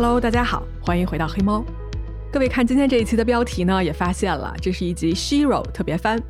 [0.00, 1.64] Hello，大家好，欢迎回到黑猫。
[2.30, 6.22] 各位看今天这一期的标题呢，也发现了这是一集 Shiro 特别番。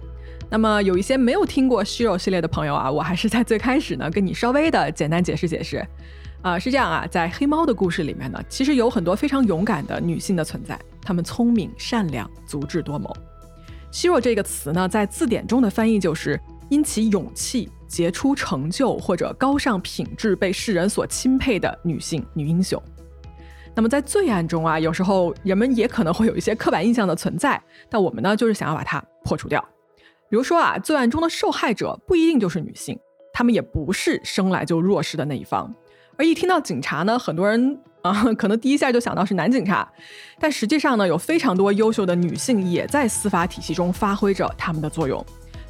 [0.48, 5.87] 那么有一些没有听过 Shiro 系列的朋友啊，我还是在最开始呢跟你稍微的简单解释解释。
[6.40, 13.14] 啊，是这样啊，在黑猫的故事里面呢，其实有很多非常勇敢的女性的存在，她们聪明、善良、足智多谋。
[13.92, 22.83] Shiro 这个词呢，在字典中的翻译就是因其勇气、杰出成就或者高尚品质被世人所钦佩的女性女英雄。
[23.78, 29.64] 那么在罪案中啊，有时候人们也可能会有一些刻板印象的存在，但我们呢，就是想要把它破除掉。
[30.28, 32.98] 比如说啊，罪案中的受害者不一定就是女性，
[33.32, 35.73] 她们也不是生来就弱势的那一方。
[36.16, 39.88] 而一听到警察呢，很多人啊， 可能第一下就想到是男警察，
[40.40, 45.24] 但实际上呢，有非常多优秀的女性也在司法体系中发挥着他们的作用。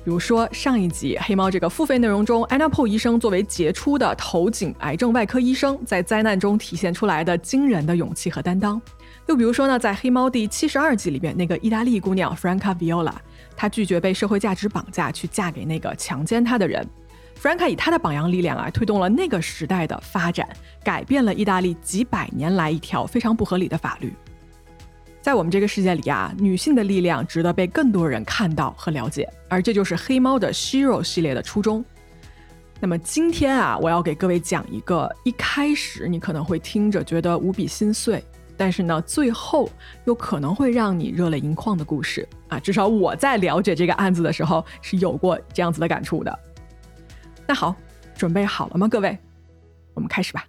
[0.08, 8.80] 比如说上一集黑猫这个付费内容中，安娜· o 医生作为杰出的头颈癌症外科医生，在灾难中体现出来的惊人的勇气和担当。
[9.26, 13.12] 又比如说呢，在黑猫第七十二集里面，那个意大利姑娘 Franca Viola，
[13.54, 16.82] 她拒绝被社会价值绑架，去嫁给那个强奸她的人。
[17.38, 20.48] Franca 以她的榜样力量啊，推动了那个时代的发展，
[20.82, 24.10] 改变了意大利几百年来一条非常不合理的法律。
[25.20, 31.84] 在我们这个世界里啊，女性的力量值得被更多人看到和了解，而这就是黑猫的 Shiro 系列的初衷。
[32.80, 38.24] 那么今天啊，我要给各位讲一个一开始你可能会听着觉得无比心碎，
[38.56, 39.68] 但是呢，最后
[40.04, 42.58] 又可能会让你热泪盈眶的故事啊。
[42.60, 46.38] 至少我在了解这个案子的时候是有过这样子的感触的。
[47.46, 47.74] 那好，
[48.16, 49.18] 准备好了吗，各位？
[49.94, 50.46] 我们开始吧。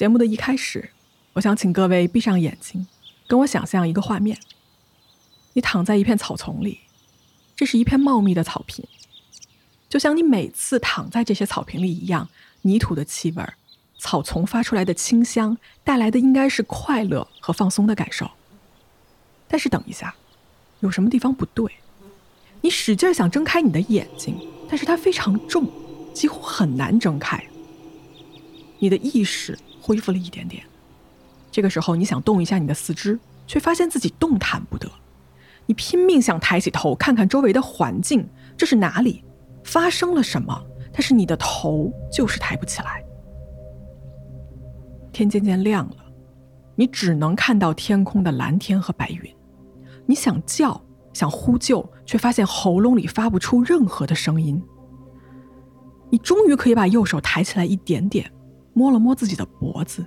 [0.00, 0.92] 节目的一开始，
[1.34, 2.86] 我想请各位闭上眼睛，
[3.26, 4.34] 跟我想象一个画面：
[5.52, 6.80] 你躺在一片草丛里，
[7.54, 8.82] 这是一片茂密的草坪，
[9.90, 12.30] 就像你每次躺在这些草坪里一样，
[12.62, 13.44] 泥土的气味、
[13.98, 18.30] 草丛发出来的清香，带来的应该是快乐和放松的感受。
[19.48, 20.14] 但是等一下，
[20.78, 21.70] 有什么地方不对？
[22.62, 24.34] 你使劲想睁开你的眼睛，
[24.66, 25.70] 但是它非常重，
[26.14, 27.44] 几乎很难睁开。
[28.78, 29.58] 你的意识。
[29.80, 30.62] 恢复了一点点，
[31.50, 34.90] 这个时候你想动一下你的四肢，却发现自己动弹不得。
[35.66, 39.24] 你拼命想抬起头看看周围的环境，这是哪里？
[39.64, 40.60] 发生了什么？
[40.92, 43.04] 但是你的头就是抬不起来。
[45.12, 45.96] 天渐渐亮了，
[46.74, 49.34] 你只能看到天空的蓝天和白云。
[50.06, 50.80] 你想叫，
[51.12, 54.60] 想呼救，却发现喉咙里发不出任何的声音。
[56.10, 58.28] 你终于可以把右手抬起来一点点。
[58.72, 60.04] 摸了摸自己的脖子，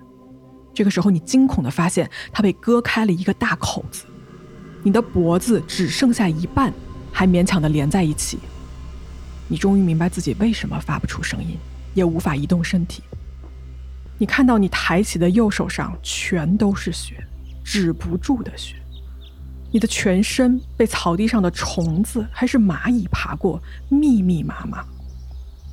[0.73, 4.05] 这个时候你惊恐的发现它被割开了一个大口子，
[4.83, 6.73] 你的脖子只剩下一半，
[7.11, 8.39] 还勉强的连在一起。
[9.47, 11.57] 你终于明白自己为什么发不出声音，
[11.93, 13.03] 也无法移动身体。
[14.17, 17.21] 你看到你抬起的右手上全都是血，
[17.63, 18.75] 止不住的血。
[19.71, 24.85] 你的全身被草地上的虫子还是蚂蚁爬过，密密麻麻，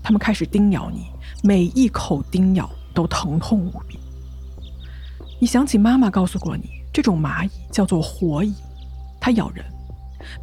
[0.03, 1.07] 它们开始叮咬你，
[1.43, 2.69] 每一口叮咬。
[2.95, 3.99] 都疼痛无比。
[5.41, 8.55] 你想起妈妈告诉过你，这种蚂蚁叫做火蚁，
[9.21, 9.65] 它咬人，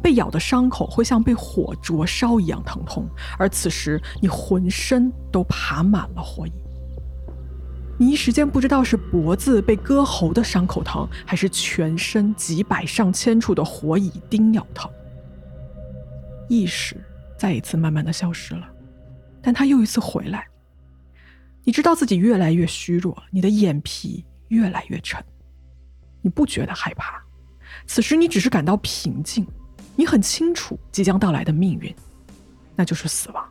[0.02, 6.52] 被咬的伤口会像被火灼烧一样疼痛，而此时你浑身都爬满了火蚁。
[8.00, 14.90] 你一时间不知道是脖子被割喉的伤口疼，还是全身几百上千处的火蚁叮咬疼。
[16.48, 16.96] 意识
[17.36, 18.66] 再一次慢慢的消失了，
[19.42, 20.46] 但它又一次回来。
[21.64, 25.22] 你知道自己越来越虚弱，你的眼皮越来越沉，
[26.22, 27.22] 你不觉得害怕，
[27.86, 29.46] 此时你只是感到平静，
[29.96, 31.94] 你很清楚即将到来的命运，
[32.74, 33.46] 那就是死亡。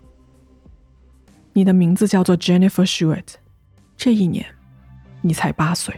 [1.53, 3.35] 你的名字叫做 Jennifer Shuett，
[3.95, 4.45] 这一年，
[5.21, 5.95] 你才八岁。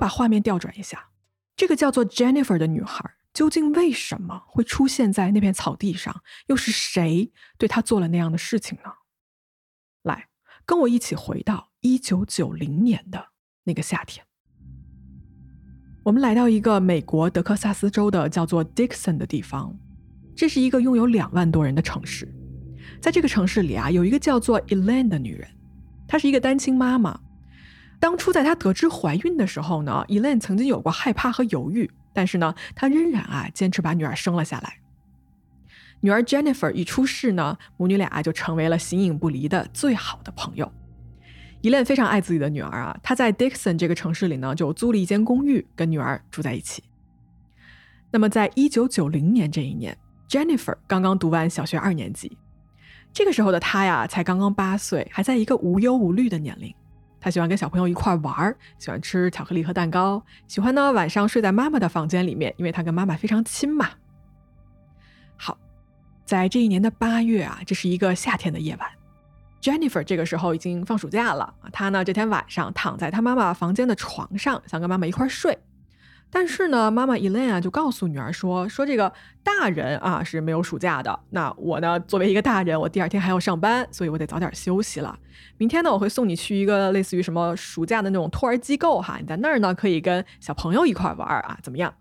[0.00, 1.10] 把画面调转一下，
[1.54, 3.04] 这个叫做 Jennifer 的女孩
[3.34, 6.22] 究竟为什么会出现在那片草地上？
[6.46, 8.90] 又是谁对她做了那样的事情呢？
[10.02, 10.28] 来，
[10.64, 13.28] 跟我一起回到一九九零年的
[13.64, 14.24] 那个夏天。
[16.02, 19.78] 我们来到一个美国德克萨斯州的叫做 Dixon 的地方，
[20.34, 22.26] 这是一个拥有两万多人的城市。
[23.02, 25.46] 在这个城市里啊，有一个叫做 Elaine 的女人，
[26.08, 27.20] 她是一个单亲妈妈。
[28.00, 34.78] 当初在她得知怀孕的时候呢，Elaine 曾经有过害怕和犹豫，但是呢，她仍然啊坚持把女儿生了下来。
[36.00, 40.72] 女儿 Jennifer 一出世呢，母女俩就成为了形影不离的最好的朋友。
[41.60, 46.82] Elen 非常爱自己的女儿啊，她在 Dixon 这个城市里呢，就租了一间公寓跟女儿住在一起。
[48.10, 49.94] 那么，在一九九零年这一年
[50.26, 52.34] ，Jennifer 刚刚读完小学二年级，
[53.12, 56.74] 这个时候的她呀，才刚刚八岁，还在一个无忧无虑的年龄。
[57.20, 63.90] 他喜欢跟小朋友一块玩儿，喜欢吃巧克力和蛋糕，喜欢呢晚上睡在妈妈的房间里面，因为他跟妈妈非常亲嘛。
[65.36, 65.58] 好，
[66.24, 68.88] 在这一年的八月啊，这是一个夏天的夜晚。
[69.60, 75.58] Jennifer 这个时候已经放暑假了，她呢这天晚上躺在她妈妈房间的床上，想跟妈妈一块睡。
[76.32, 79.12] 但是呢，妈妈 Elaine 啊就告诉女儿说：“说这个
[79.42, 81.18] 大人啊是没有暑假的。
[81.30, 85.18] 那我呢作为一个大人，我第二天还要上班，所以我得早点休息了。
[85.58, 91.92] 明天呢，我会送你去一个类似于什么暑假的那种托儿机构哈，你在那儿呢可以跟小朋友一块玩啊，怎么样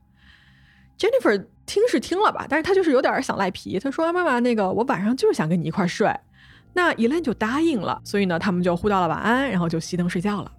[0.99, 3.79] ？”Jennifer 听是听了吧，但是她就是有点想赖皮。
[3.79, 6.07] 她说：“妈妈，那个我晚上就是想跟你一块睡。”
[6.73, 10.51] 那 Elaine 就答应了，所以呢，他们就互道了晚安，然后就熄灯睡觉了。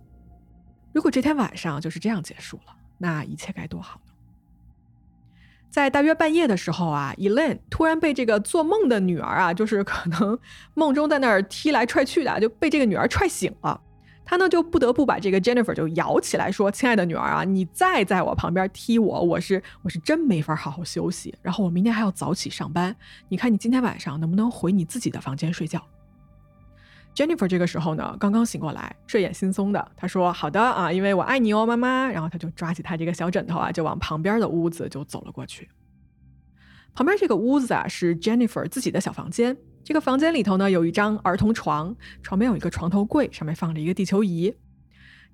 [0.92, 2.74] 如果这天晚上就是这样结束了。
[3.02, 4.12] 那一切该多好呢！
[5.70, 10.38] 在大约半夜的时候啊，Elaine 突然被这个做梦的女儿啊，就是可能
[10.74, 13.80] 梦中在那儿踢来踹去的，就被这个女儿踹醒了。
[14.24, 21.34] 她呢就不得不把这个 Jennifer 就摇起来，说：“亲爱的女儿啊，你再在我旁边踢我，我是我是真没法好好休息。
[21.40, 22.94] 然后我明天还要早起上班，
[23.28, 25.80] 你看你今天晚上能不能回你自己的房间睡觉？”
[27.14, 29.92] Jennifer 这个时候呢，刚刚醒过来，睡眼惺忪的。
[29.96, 35.68] 她说：“好的啊，因为我爱你哦，妈妈。”然后她就抓起她这个小枕头啊，就往旁边的屋子就走了过去。
[36.94, 39.56] 旁边这个屋子啊，是 Jennifer 自己的小房间。
[39.84, 44.54] 这个房间里头呢，有一张儿童床，床边有一个床头柜，上面放着一个地球仪。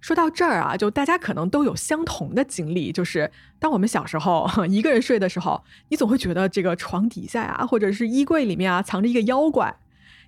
[0.01, 9.75] 说到这儿啊，就大家可能都有相同的经历，就是当我们小时候 一个人睡的时候，你总会觉得这个床底下呀，或者是衣柜里面啊，藏着一个妖怪。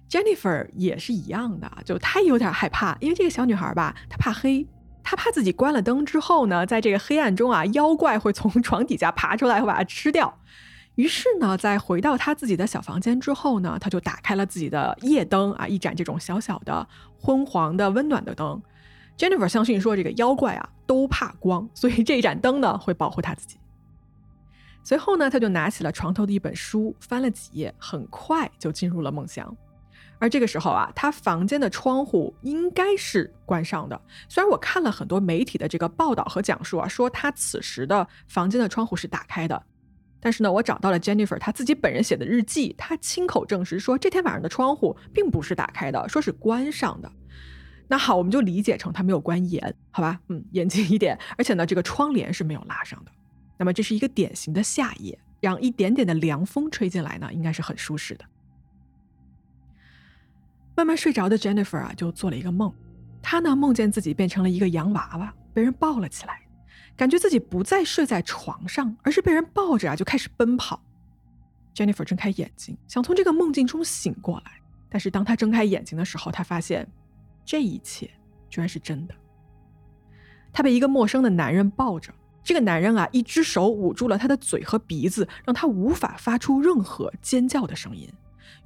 [0.09, 4.67] Jennifer 也是一样的，就她有点害怕，因为这个小女孩吧，她怕黑，
[5.03, 10.39] 她怕自己关了灯之后呢，在这个黑暗中啊，妖怪会从床底下爬出来，会把她吃掉。
[10.95, 16.89] 于是呢，在回到她自己的小房间之后呢，她就打开了自己的夜灯啊，一盏这种小小的
[17.21, 18.61] 昏黄的温暖的灯。
[19.17, 23.59] Jennifer 相信说，这个妖怪啊都怕光， 所以这盏灯呢会保护她自己。
[24.83, 29.57] 随后呢，她就拿起了床头的一本书，翻了几页，很快就进入了梦乡。
[30.19, 34.01] 而这个时候啊，他房间的窗户应该是关上的。
[34.29, 39.63] 虽然我看了很多媒体的这个报道和讲述啊，说他此时的房间的窗户是打开的，
[40.21, 47.11] 但是呢，我找到了 Jennifer 他自己本人写的日记，他亲口证实说这天晚上的窗户并不是打开的，说是关上的。
[47.87, 50.21] 那好，我们就理解成他没有关严，好吧？
[50.29, 51.19] 嗯，严谨一点。
[51.39, 53.11] 而且呢，这个窗帘是没有拉上的。
[53.57, 58.25] 那么这是一个典型的夏夜，让一点点的凉风吹进来呢，应该是很舒适的。
[60.79, 62.73] 慢慢睡着的 Jennifer 啊，就做了一个梦。
[63.21, 66.41] 她呢，梦见自己变成了一个洋娃娃，被人抱了起来，
[66.97, 70.81] 感觉自己不再睡在床上，而是被人抱着啊，就开始奔跑。
[71.75, 74.53] Jennifer 睁开眼睛，想从这个梦境中醒过来，
[74.89, 76.89] 但是当她睁开眼睛的时候，她发现
[77.45, 78.09] 这一切
[78.49, 79.15] 居然是真的。
[80.53, 88.09] 她被一个陌生的男人抱着，这个男人啊，一只手捂住了她的嘴和鼻子，让她无法发出任何尖叫的声音。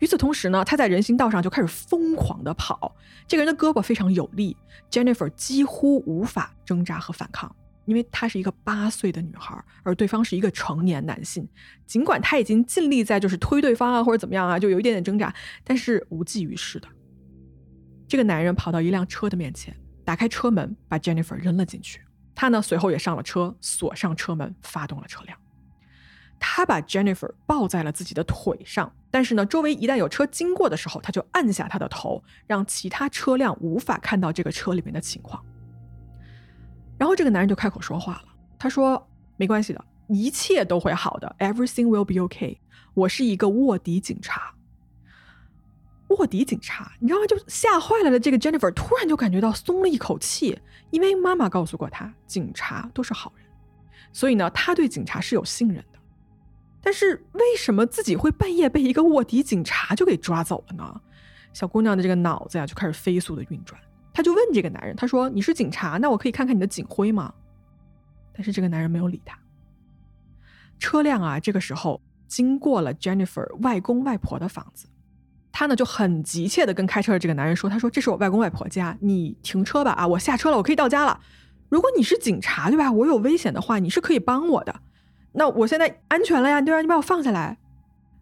[0.01, 2.95] 与此同时呢，他在人行道上就开始疯狂的跑。
[3.27, 4.57] 这个人的胳膊非常有力
[4.91, 11.49] ，Jennifer 几乎无法挣扎和反抗，因为她是一个八岁的女孩，而对方是一个成年男性。
[11.87, 15.35] 尽管他已经尽力在就是推对方啊，或者怎么样啊，就有一点点挣扎，
[15.65, 16.89] 但是无济于事的。
[18.09, 19.75] 这个男人跑到一辆车的面前，
[20.05, 22.01] 打开车门，把 Jennifer 扔了进去。
[22.35, 25.39] 他呢，随后也上了车，锁上车门，发动了车辆。
[26.45, 35.41] 他把 Jennifer 抱在了自己的腿上，但是呢，周围一旦有车经过的时候，他就按下他的头，让其他车辆无法看到这个车里面的情况。
[36.99, 38.25] 然后这个男人就开口说话了，
[38.59, 39.09] 他说
[39.39, 42.59] ：“没关系的，一切都会好的，Everything will be okay。
[42.95, 44.53] 我是一个卧底警察。
[46.09, 47.27] 卧底警察，你知道吗？
[47.27, 50.59] 就吓坏了的这个 Jennifer 突然就感觉到松了一口气，
[50.91, 53.47] 因为妈妈告诉过他，警察都是好人，
[54.13, 55.85] 所以呢，他对警察是有信任的。”
[56.83, 61.01] 但是为什么自己会半夜被一个卧底警察就给抓走了呢？
[61.53, 63.81] 小姑娘的这个脑子呀就开始飞速的运转，
[64.13, 67.33] 她就问这个男人：“她说你是警察，那我可以看看你的警徽吗？”
[68.35, 69.39] 但是这个男人没有理她。
[70.79, 74.89] 车辆啊，这个时候经过了 Jennifer 外公外婆的房子，
[75.53, 81.21] 她呢就很急切的跟开车的这个男人说：“她说这是我外公外婆家，你停车吧啊，我下车了，我可以到家了。
[81.69, 82.91] 如果你是警察对吧？
[82.91, 84.81] 我有危险的话，你是可以帮我的。
[85.33, 86.81] 那我现在安全了呀，对吧？
[86.81, 87.57] 你把我放下来。”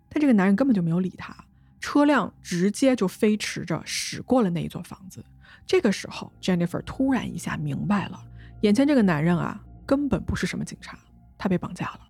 [0.09, 1.37] 但这个男人根本就没有理他，
[1.79, 5.25] 车辆直接就飞驰着驶过了那一座房子。
[5.67, 8.21] 这个时候，Jennifer 突然一下明白了，
[8.63, 10.99] 眼前这个男人啊，根本不是什么警察，
[11.39, 12.01] 他被绑架了。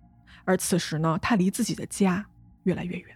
[0.45, 2.25] 而此时呢，他离自己的家
[2.63, 3.15] 越来越远。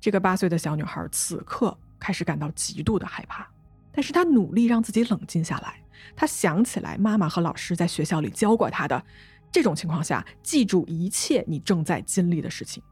[0.00, 3.46] 这个八岁的小女孩此刻开始感到极度的害怕，
[3.92, 5.82] 但是她努力让自己冷静下来。
[6.14, 9.02] 她想起来妈妈和老师在学校里教过她的，
[9.50, 12.82] 这种情况下记住一切你正在经历的事情。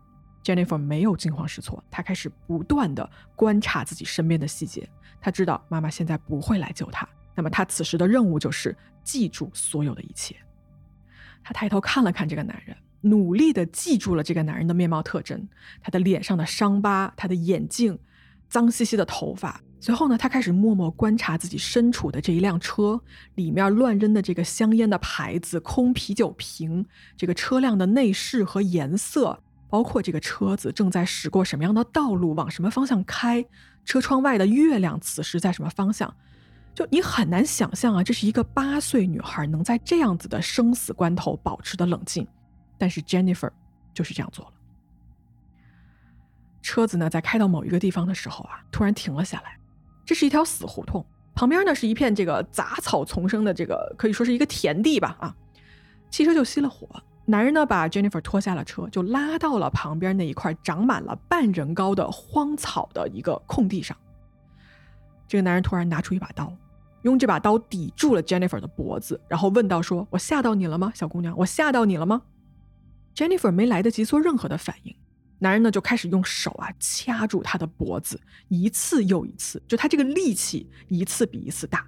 [0.43, 4.89] Jennifer 没有惊慌失措，她开始不断的观察自己身边的细节。
[5.21, 10.37] 她知道妈妈现在不会来救她，那么她此时的任务就是记住所有的一切。
[11.43, 12.77] 她抬头看了看这个男人。
[13.07, 15.47] 努力的记住了这个男人的面貌特征，
[15.83, 17.99] 他的脸上的伤疤，他的眼镜，
[18.49, 19.61] 脏兮兮的头发。
[19.81, 22.99] 随后呢，他开始默默观察自己身处的这一辆车
[23.35, 29.39] 里面乱扔的这个香烟的牌子、空啤酒瓶，这个车辆的内饰和颜色，
[29.69, 33.45] 包括这个车子正在驶过什么样的道路，往什么方向开，
[33.85, 36.15] 车窗外的月亮此时在什么方向。
[36.75, 42.27] 就你很难想象啊，这是一个八岁女孩能在这样子的生死关头保持的冷静。
[42.79, 43.51] 但是 Jennifer
[43.93, 44.53] 就是这样做了。
[46.63, 49.59] 车子呢，在开到某一个地方的时候啊，突然停了下来。
[50.05, 55.35] 这是一条死胡同，旁边呢是一片这个杂草丛生的这个可以说是一个田地吧啊。
[56.11, 56.89] 汽车就熄了火，
[57.25, 63.97] 男人呢把 Jennifer 拖下了车，就拉到了旁边那一块长满了半人高的荒草的一个空地上。
[65.27, 66.53] 这个男人突然拿出一把刀，
[67.03, 71.35] 用这把刀抵住了 Jennifer 的脖子，然后问道：“说我吓到你了吗，小姑娘？
[71.37, 72.23] 我吓到你了吗？”
[73.17, 74.95] Jennifer 没来得及做任何的反应，
[75.45, 81.87] 男人呢就开始用手啊掐住她的脖子，一次又一次，就他这个力气一次比一次大。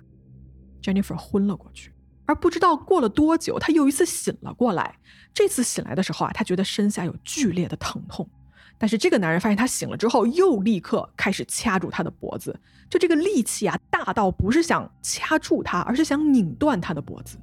[0.82, 1.90] Jennifer 昏了过去，
[2.26, 4.98] 而不知道过了多久，他又一次醒了过来。
[5.32, 8.28] 这次醒来的时候啊，他觉得身下有剧烈的疼痛，
[8.76, 12.60] 但是这个男人发现他醒了之后，又立刻开始掐住他的脖子，
[12.90, 17.38] 就这个力气啊大到不是想掐住他，而是想拧断他的脖子。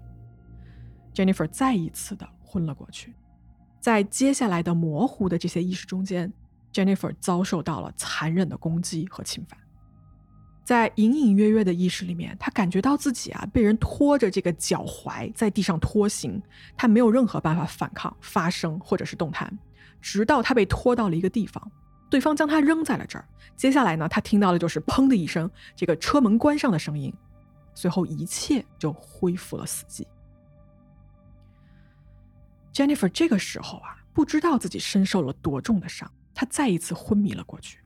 [1.15, 3.15] Jennifer 再一次的昏了过去。
[3.83, 6.31] 在接下来的模糊的这些意识中间
[6.71, 9.59] ，Jennifer 遭受到了残忍的攻击和侵犯。
[10.63, 16.41] 在隐隐约约的意识里面，他感觉到自己啊被人拖着这个脚踝在地上拖行，
[16.77, 19.53] 他没有任何办法反抗、发声或者是动弹，
[19.99, 21.69] 直到他被拖到了一个地方，
[22.09, 23.27] 对方将他扔在了这儿。
[23.57, 27.13] 接下来呢，他听到的就是砰的一声，这个车门关上的声音，
[27.75, 30.05] 随后一切就恢复了死寂。
[32.73, 37.77] Jennifer 这个时候啊，不知道自己身受了多重的伤，她再一次昏迷了过去。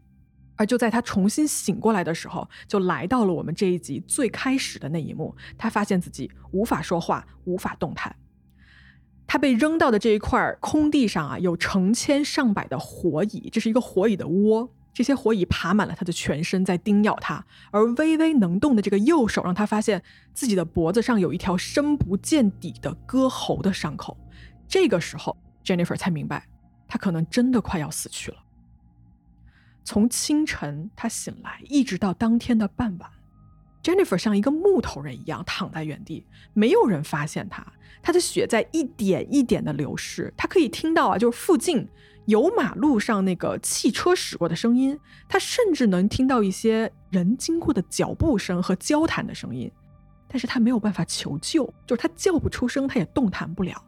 [0.56, 5.36] 而就在她重新醒过来的时候，就来到了我们这一集最开始的那一幕。
[5.58, 8.16] 她发现自己无法说话，无法动弹。
[9.28, 14.74] 她被扔到的这一块空地上啊，有成千上百的火蚁，这是一个火蚁的窝。
[14.94, 17.46] 这些火蚁爬满了她的全身，在叮咬她。
[17.72, 20.02] 而微微能动的这个右手，让她发现
[20.34, 24.18] 自己的脖子上有一条深不见底的割喉的伤口。
[24.68, 26.48] 这个时候，Jennifer 才明白，
[26.88, 28.38] 她可能真的快要死去了。
[29.84, 33.10] 从清晨她醒来，一直到当天的傍晚
[33.82, 37.66] ，Jennifer 像一个木头人一样躺在原地，没有人发现她。
[38.02, 41.88] 她的血在一点一点的流失，她可以听到啊，就是附近
[42.26, 49.72] 有马路上那个汽车驶过的声音，她甚至能听到一些人经过的脚步声和交谈的声音，
[50.28, 53.82] 但是她没有办法求救，就是她叫不出声，她也动弹不了。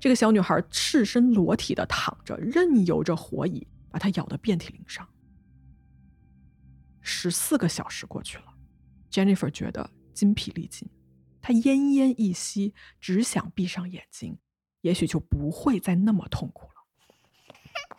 [0.00, 5.06] 这个小女孩赤身裸体的躺着，任由着火蚁把她咬得遍体鳞伤。
[7.00, 8.44] 十四个小时过去了
[9.10, 10.88] ，Jennifer 觉得筋疲力尽，
[11.40, 14.38] 她奄奄一息，只想闭上眼睛，
[14.82, 16.74] 也许就不会再那么痛苦了。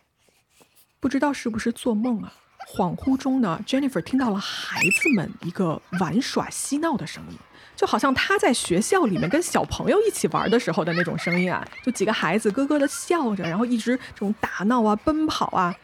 [1.00, 2.32] 不知道是不是做梦啊？
[2.68, 7.38] 恍惚中呢，Jennifer 听到了孩子们一个玩耍嬉闹的声音。
[7.76, 15.74] 就好像他在学校里面跟小朋友一起玩的时候的那种声音啊，就几个孩子咯咯的笑着，然后一直这种打闹啊、奔跑啊。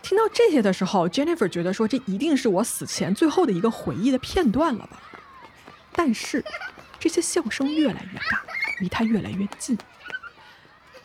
[0.00, 4.98] 听到这些的时候，Jennifer 觉得说这一定是我死前最后的一个回忆的片段了吧。
[5.92, 6.42] 但是，
[6.98, 8.42] 这些笑声越来越大，
[8.80, 9.76] 离他越来越近。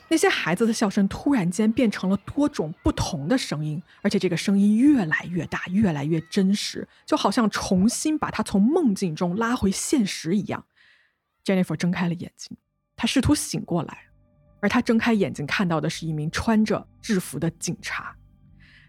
[0.09, 10.65] 那些孩子的笑声突然间变成了多种不同的声音，而且这个声音越来越大，越来越真实，就好像重新把他从梦境中拉回现实一样。
[11.45, 12.57] Jennifer 睁开了眼睛，
[12.95, 14.05] 他试图醒过来，
[14.61, 18.15] 而他睁开眼睛看到的是一名穿着制服的警察。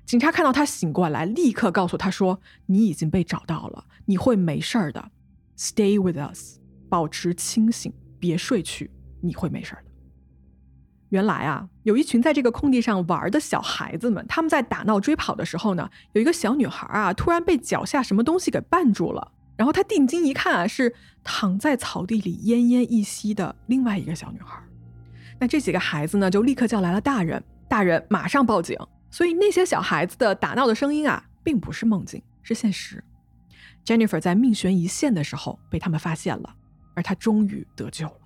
[0.07, 5.11] 警察看到他醒过来，立刻告诉他说：“你已经被找到了，你会没事儿的。
[5.57, 6.59] Stay with us，
[6.89, 9.90] 保持清醒，别睡去，你会没事儿的。”
[11.11, 19.33] 原来啊，有一群在这个空地上玩的小孩子们，他们在打闹追跑的时候呢，有一个小女孩啊，突然被脚下什么东西给绊住了。
[19.57, 24.59] 然后她定睛一看啊，是躺在草地里奄奄一息的另外一个小女孩。
[25.39, 28.79] 那这几个孩子呢，就立刻叫来了大人，大人马上报警。
[29.11, 33.03] 所以那些小孩子的打闹的声音啊，并不是梦境，是现实。
[33.85, 36.55] Jennifer 在命悬一线的时候被他们发现了，
[36.95, 38.20] 而她终于得救了。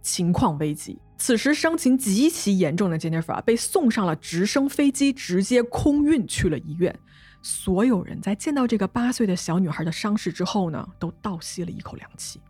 [0.00, 6.98] 情况危急，此时伤情极其严重的 Jennifer 被送上了直升飞机，直接空运去了医院。
[7.42, 12.40] 所有人在见到这个八岁的小女孩的伤势之后呢，都倒吸了一口凉气。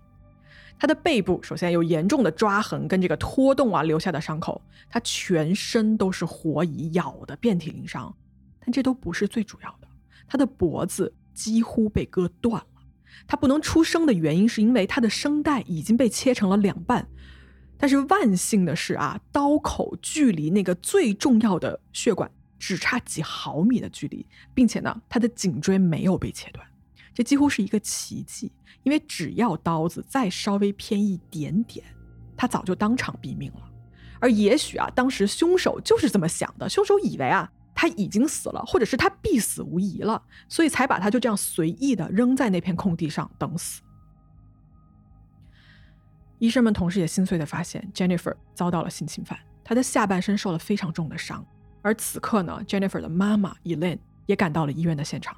[0.79, 8.15] 他的背部首先有严重的抓痕跟这个拖动啊留下的伤口，他全身都是火蚁咬的遍体鳞伤，
[8.61, 9.89] 但这都不是最主要的，
[10.27, 12.83] 他的脖子几乎被割断了。
[13.27, 17.07] 他不能出声的原因是因为他的声带已经被切成了两半，
[17.79, 26.67] 但是万幸的是啊，刀口距离那个最重要的血管只差几毫米的距离，并且呢，他的颈椎没有被切断。
[27.15, 31.85] 这几乎是一个奇迹，因为只要刀子再稍微偏一点点，
[32.37, 33.63] 他早就当场毙命了。
[34.21, 43.83] 而也许啊，当时凶手就是这么想的，凶手以为啊他已经死了，或者是他必死无疑了，所以才把他就这样随意的扔在那片空地上等死。
[46.39, 51.45] 医生们同时也心碎的发现，Jennifer 遭到了性侵犯，她的下半身受了非常重的伤。
[51.83, 55.37] 而此刻呢，Jennifer 的妈妈 Elaine 也赶到了医院的现场。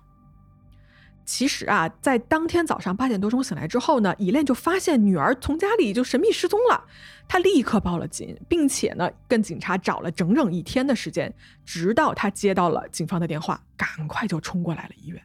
[1.26, 6.85] 其实啊，在当天早上八点多钟醒来之后呢，伊莲就发现女儿从家里就神秘失踪了。
[7.28, 11.33] 她立刻报了警，并且呢，跟警察找了整整一天的时间，
[11.64, 15.22] 直到她接到了警方的电话，赶快就冲过来了医院。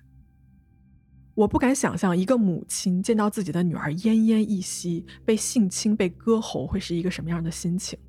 [1.35, 7.99] 我不敢想象，一个母亲见到自己的女儿奄奄一息、被性侵、被割喉，会是一个什么样的心情。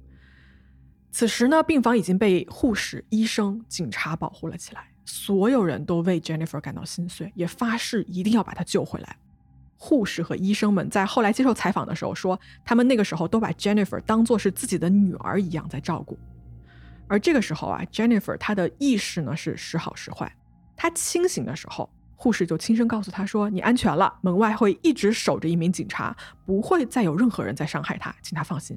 [1.11, 4.89] 此时呢，病房已经被护士、医生、警察保护了起来。
[5.05, 9.17] 所有人都为 Jennifer 感到心碎，也发誓一定要把她救回来。
[9.77, 16.17] 护士和医生们在后来接受采访的时候说，他们那个时候都把 Jennifer 当作是自己的女儿一样在照顾。
[17.09, 20.33] 而这个时候啊，Jennifer 她的意识呢是时好时坏。
[20.77, 28.77] 她清醒的时候，护士就轻声告诉她说：“你安全了，门外会一直守着一名警察，不会再有任何人再伤害她，请她放心。”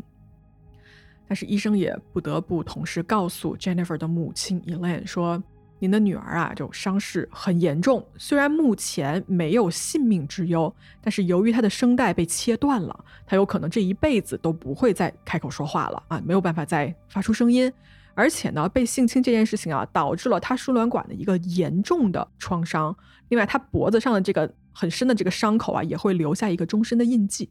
[1.27, 5.41] 但是医生也不得不同时告诉 Jennifer 的母亲 Elaine 说。
[5.81, 17.71] 您的女儿啊，就伤势很严重，虽然目前没有性命之忧，但是由于她的声带被切断了，她有可能这一辈子都不会再开口说话了啊，没有办法再发出声音。
[18.19, 22.93] 而且呢，被性侵这件事情啊，导致了她输卵管的一个严重的创伤。
[23.29, 27.49] 另外，她脖子上的这个很深的这个伤口啊，也会留下一个终身的印记。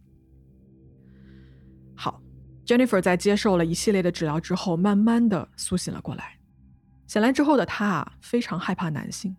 [1.95, 2.21] 好
[2.67, 6.39] ，Jennifer 在接受了一系列的治疗之后，慢慢的苏醒了过来。
[7.07, 9.35] 醒来之后的她啊，非常害怕男性，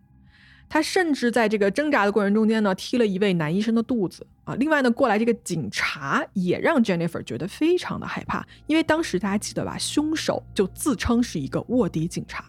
[0.70, 4.54] 他甚至在这个挣扎的过程中间呢，踢了一位男医生的肚子啊。
[4.54, 12.44] 另外呢，过来这个警察也让 Jennifer 觉得非常的害怕，因为当时大家记得吧，凶手就自称是一个卧底警察。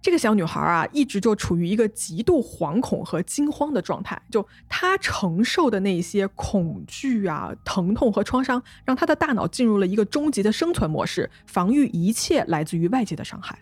[0.00, 13.58] 这个小女孩啊，一直就处于一个极度惶恐和惊慌的状态，就她承受的那些恐惧啊、疼痛和创伤，让她的大脑进入了一个终极的生存模式，防御一切来自于外界的伤害。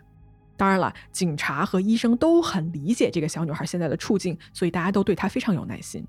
[0.57, 6.07] 当然了，警察和医生都很理解这个小女孩现在的处境，所以大家都对她非常有耐心。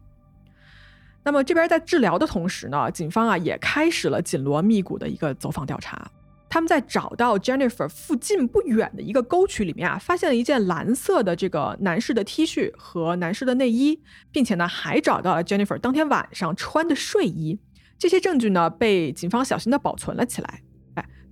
[1.24, 6.10] 那么这边在治疗的同时呢，警方啊也开始了紧锣密鼓的一个走访调查。
[6.50, 17.60] 他们在找到 Jennifer 附近不远的一个沟渠里面啊，发现了一件蓝色的这个男士的 T 恤和男士的内衣，并且呢还找到了 Jennifer 当天晚上穿的睡衣。
[18.00, 20.62] 这些证据呢被警方小心的保存了起来。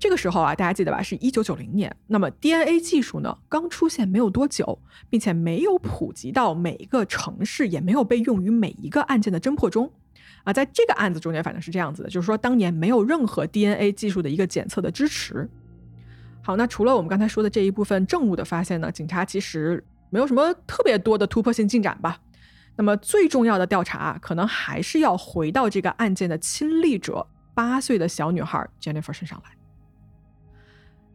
[0.06, 1.02] 这个时候啊，大家记得吧？
[1.02, 1.92] 是一九九零年。
[2.06, 4.78] 那么 DNA 技术呢，刚出现没有多久，
[5.10, 9.92] 并且没有普及到每一个城市，也没有被用于每一个案件的侦破中。
[10.44, 15.50] 啊，在这个案子中间，反正是这样子的，就是说当年没有任何 DNA 技术的一个检测的支持。
[16.44, 22.20] 好，那除了我们刚才说的这一部分证物的发现呢，警察其实没有什么特别多的突破性进展吧。
[22.76, 29.50] 那么最重要的调查，可能还是要回到这个案件的亲历者八岁的小女孩 Jennifer 身上来。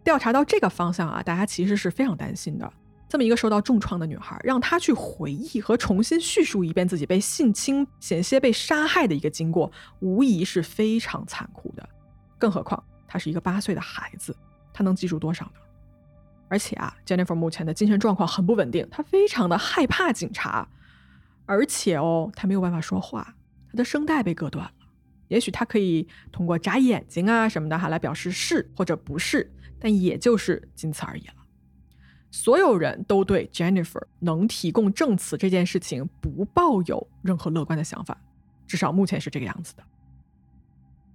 [0.02, 2.72] 调查到这个方向啊，大家其实是非常担心的。
[3.08, 11.88] 这么一个受到重创的女孩，让她去回忆和重新叙述一遍自己被性侵、险些被杀害的一个经过，无疑是非常残酷的。
[12.38, 14.34] 更何况她是一个八岁的孩子，
[14.72, 15.52] 她能记住多少呢？
[16.48, 20.68] 而且啊，Jennifer 目前的精神状况很不稳定，她非常的害怕警察，
[21.46, 23.34] 而且哦，她没有办法说话，
[23.70, 24.70] 她的声带被割断。
[25.31, 31.35] 也许他可以通过眨眼睛啊什么的哈来表示是或者不是，但也就是仅此而已了。
[32.31, 38.21] 所有人都对 Jennifer 能提供证词这件事情不抱有任何乐观的想法，
[38.66, 39.85] 至少目前是这个样子的。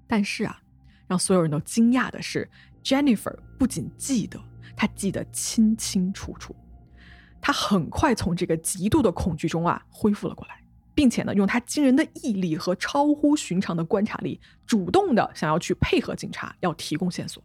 [0.08, 0.62] 但是啊，
[1.08, 2.49] 让所有人都惊讶的是
[2.84, 4.41] ，Jennifer 不仅记得。
[4.78, 6.54] 她记得清清楚楚，
[7.39, 10.62] 她很快从这个极度的恐惧中啊恢复了过来，
[10.95, 17.43] 并且呢，用他惊人的毅力和超乎寻常的观察力，主动的想要去配合警察，要提供线索。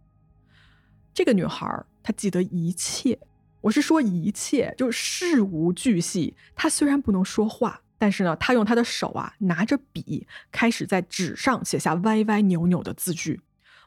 [1.13, 3.19] 这个女孩她记得一切，
[3.59, 6.35] 我是说一切，就事无巨细。
[6.55, 13.41] 她虽然不能说话，但是呢，她用她的手啊拿着笔，开始在纸上写下歪歪扭扭的字句。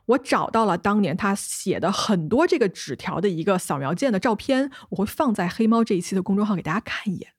[0.06, 7.33] 我找到了当年他写的很多这个纸条的一个扫描件的照片，我会放在黑猫这一期的公众号给大家看一眼。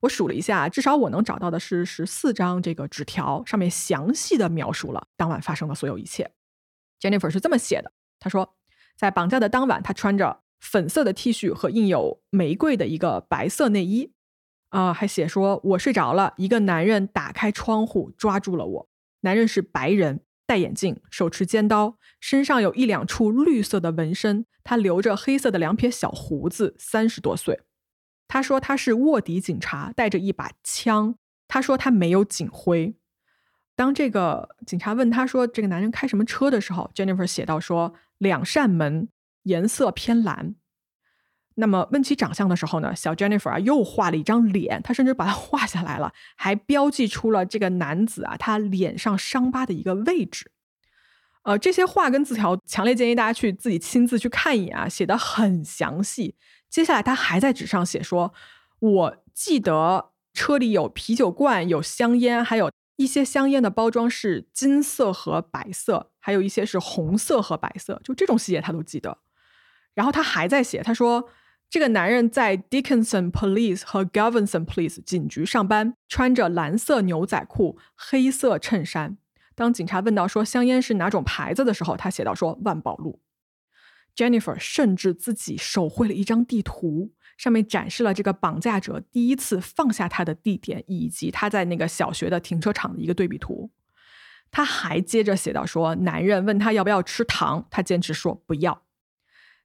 [0.00, 6.30] 我数了一下，至少我能找到的是十四张这个纸条，上面详细的描述了当晚发生的所有一切。
[7.00, 8.56] Jennifer 是这么写的：他说，
[8.96, 14.12] 在绑架的当晚，他穿着粉色的 T 恤和印有玫瑰的一个白色内衣，
[14.70, 18.88] 啊，还写说我睡着了，一个男人打开窗户抓住了我，
[19.20, 20.20] 男人是白人。
[20.46, 24.46] 戴眼镜，手持尖刀，身上有一两处绿色的纹身。
[24.64, 27.60] 他留着黑色的两撇小胡子，三十多岁。
[28.30, 31.16] 他说他是卧底警察，带着一把枪。
[31.48, 32.94] 他说他没有警徽。
[33.74, 39.08] 当这个警察问他说这个男人开什么车的时候，Jennifer 写道说两扇门，
[39.42, 40.54] 颜色偏蓝。
[41.56, 50.52] 那么问起长相的时候呢，小 Jennifer 啊又画了一张脸，他甚至把它画下来了，还标记出了这个男子啊他脸上伤疤的一个位置。
[51.42, 56.36] 呃，这些画跟字条，强烈建议大家去自己亲自去看一眼啊，写的很详细。
[56.70, 58.32] 接下来他还在纸上写说，
[58.78, 69.18] 我记得车里有啤酒罐、有香烟，还有一些香烟的包装是金色和白色，还有一些是红色和白色，就这种细节他都记得。
[69.94, 71.28] 然后他还在写，他说。
[71.72, 79.18] 这个男人在 Dickinson Police 和 Galveston Police 警局上班，穿着蓝色牛仔裤、黑色衬衫。
[79.54, 83.20] 当警察问到说香烟是哪种牌子的时候，他写道说万宝路。
[84.14, 93.70] Jennifer 甚至自己手绘了一张地图，上面展示了这个绑架者第一次放下他的地点，以及他在那个小学的停车场的一个对比图。
[94.50, 98.82] 他还接着写道说，男人问他要不要吃糖，他坚持说不要。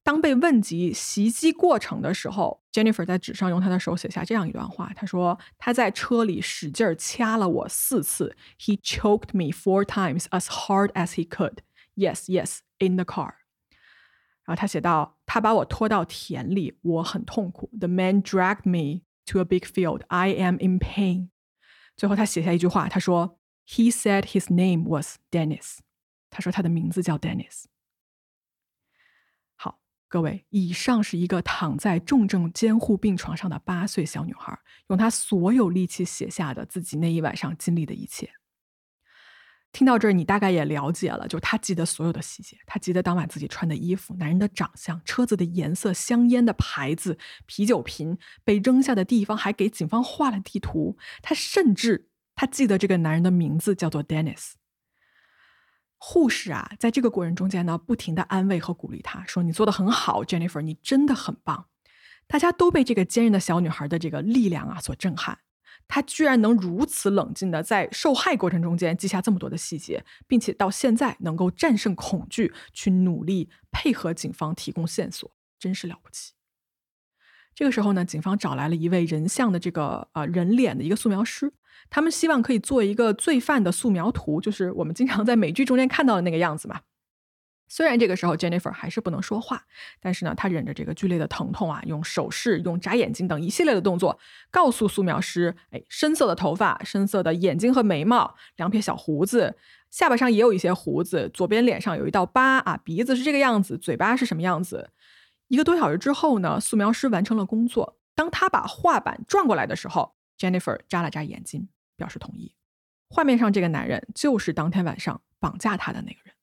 [0.03, 11.57] 当被问及袭击过程的时候，Jennifer 在纸上用她的手写下这样一段话：“她说他在车里使劲掐了我四次，He choked me four times as hard as he could.
[11.95, 13.33] Yes, yes, in the car。”
[14.45, 17.69] 然后他写到：“他把我拖到田里，我很痛苦。
[17.79, 20.03] The man dragged me to a big field.
[20.07, 21.29] I am in pain。”
[21.97, 25.79] 最后他写下一句话，他说：“He said his name was Dennis。”
[26.29, 27.63] 他说他的名字叫 Dennis。
[29.55, 38.29] 好各位，以上是一个躺在重症监护病床上的八岁小女孩，用她所有力气写下的自己那一晚上经历的一切。
[39.75, 50.97] 听到这儿，你大概也了解了，就他记得所有的细节，他记得当晚自己穿的衣服、男人的长相、车子的颜色、香烟的牌子、啤酒瓶被扔下的地方，还给警方画了地图。
[51.21, 54.53] 他甚至他记得这个男人的名字叫做 Dennis。
[55.97, 61.65] 护士啊，在这个过程中间呢，不停的安慰和鼓励他，说：“你做的很好，Jennifer，你真的很棒。”
[62.27, 65.39] 大家都被这个坚韧的小女孩的这个力量啊所震撼。
[65.87, 76.33] 他居然能如此冷静的在受害过程中间记下这么多的细节，并且到现在能够战胜恐惧，去努力配合警方提供线索，真是了不起。
[77.53, 81.53] 这个时候呢，警方找来了一位人像的这个呃人脸的一个素描师。
[81.89, 86.81] 他们希望可以做一个罪犯的素描图，就是我们经常在美剧中间看到的那个样子嘛。
[87.67, 89.65] 虽然这个时候 Jennifer 还是不能说话，
[89.99, 94.19] 但是呢，她忍着这个剧烈的疼痛啊，用手势、用眨眼睛等一系列的动作，
[94.51, 99.55] 告诉素描师：哎，深色的头发、深色的眼睛和眉毛、两撇小胡子，
[99.89, 104.89] 下巴上也有一些胡子，左边脸上有一道疤啊，鼻子是这个样子，嘴巴是什么样子。
[105.47, 107.97] 一个多小时之后呢，素描师完成了工作。
[108.15, 111.69] 当他把画板转过来的时候，Jennifer 眨了眨眼睛。
[111.97, 112.53] 表示同意。
[113.07, 116.34] 画面上这个男人就是当天晚上绑架他的那个人。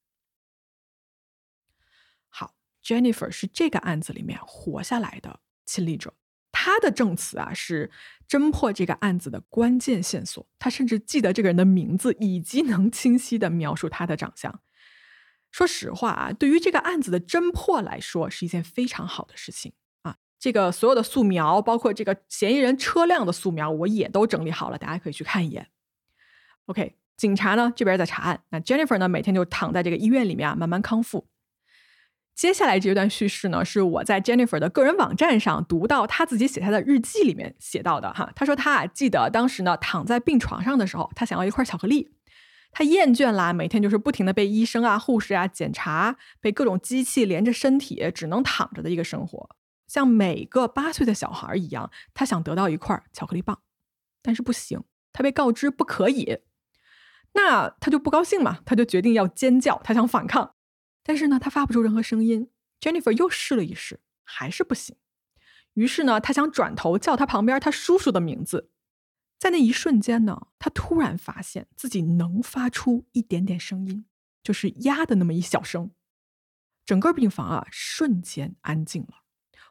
[2.85, 6.14] ，Jennifer 是这个案子里面活下来的亲历者，
[6.51, 7.90] 他的证词啊是
[8.29, 10.47] 侦破这个案子的关键线索。
[10.59, 14.61] 他甚至记得这个人的名字，以及能清晰的描述他的长相。
[15.51, 20.16] 说实话啊，对于这个案子的侦破来说，是一件非常好的事情啊。
[20.38, 25.68] 这个所有的素描，包括这个嫌疑人车辆的素描，我也都整理好了，大家可以去看一眼。
[26.66, 31.29] OK，警察呢这边在查案，那 Jennifer 呢每天就躺在这个医院里面啊，慢慢康复。
[32.35, 38.33] 接下来这段叙事呢，是我在 Jennifer 的个人网站上读到他自己写他的日记里面写到的哈。
[38.35, 42.11] 他说他啊记得当时呢躺在病床上的时候，他想要一块巧克力。
[42.75, 49.51] 他厌倦啦，每天就是不停的被医生啊、护士啊检查，被各种机器连着身体，只能躺着的一个生活，
[49.87, 51.90] 像每个八岁的小孩一样。
[52.14, 53.61] 他想得到一块巧克力棒，
[54.23, 56.38] 但是不行，他被告知不可以。
[57.35, 60.55] 那他就不高兴嘛，他就决定要尖叫，他想反抗。
[61.03, 62.49] 但是呢，他发不出任何声音。
[62.81, 64.97] Jennifer 又试了一试，还是不行。
[65.75, 68.71] 于是呢，他想转头叫他旁边他叔叔的名字。
[69.38, 74.05] 在那一瞬间呢，他突然发现自己能发出一点点声音，
[74.43, 75.93] 就是呀的那么一小声。
[76.85, 79.23] 整个病房啊，瞬间安静了。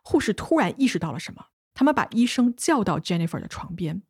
[0.03, 4.03] 护士突然意识到了什么，他们把医生叫到 Jennifer 的床边。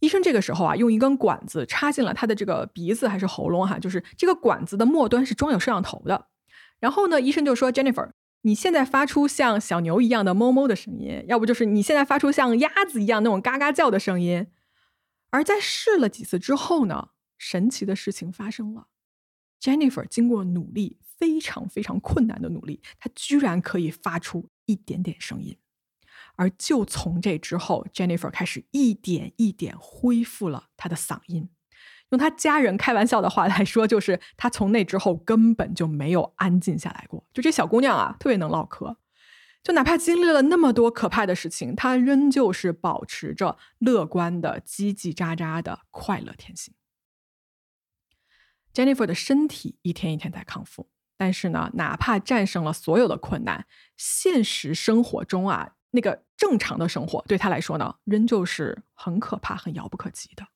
[0.00, 6.28] 医生这个时候啊，用一根管子插进了他的这个鼻子还是喉咙哈，就是这个管子的末端是装有摄像头的。
[6.78, 8.10] 然后呢，医生就说：“Jennifer，
[8.42, 14.46] 你现在发出像小牛一样的哞哞的声音，要不就是你现在发出像鸭子一样那种嘎嘎叫的声音。”
[15.30, 18.86] 而在试了几次之后呢，神奇的事情发生了。
[19.60, 25.56] Jennifer 经过努力，非常非常困难的努力，她居然可以发出一点点声音。
[26.38, 31.50] 而就从这之后，Jennifer 开始一点一点恢复了她的嗓音。
[32.10, 37.26] 用她家人开玩笑的话来说，就是她从那之后根本就没有安静下来过。
[37.34, 38.96] 就这小姑娘啊，特别能唠嗑。
[39.64, 46.72] 就哪怕经历了那么多可怕的事情，她仍旧是保持着乐观的、叽叽喳喳的快乐天性。
[48.72, 55.74] Jennifer 的身体一天一天在康复，但是呢，哪怕战胜了所有的困难，现实生活中啊。
[55.90, 60.46] 那个正常的生活对他来说呢，仍旧是很可怕、很遥不可及的。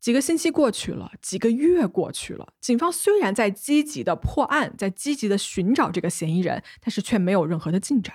[0.00, 8.14] 几个星期过去了，几个月过去了，警方虽然在积极的破案，在积极的寻找这个嫌疑人，但是却没有任何的进展。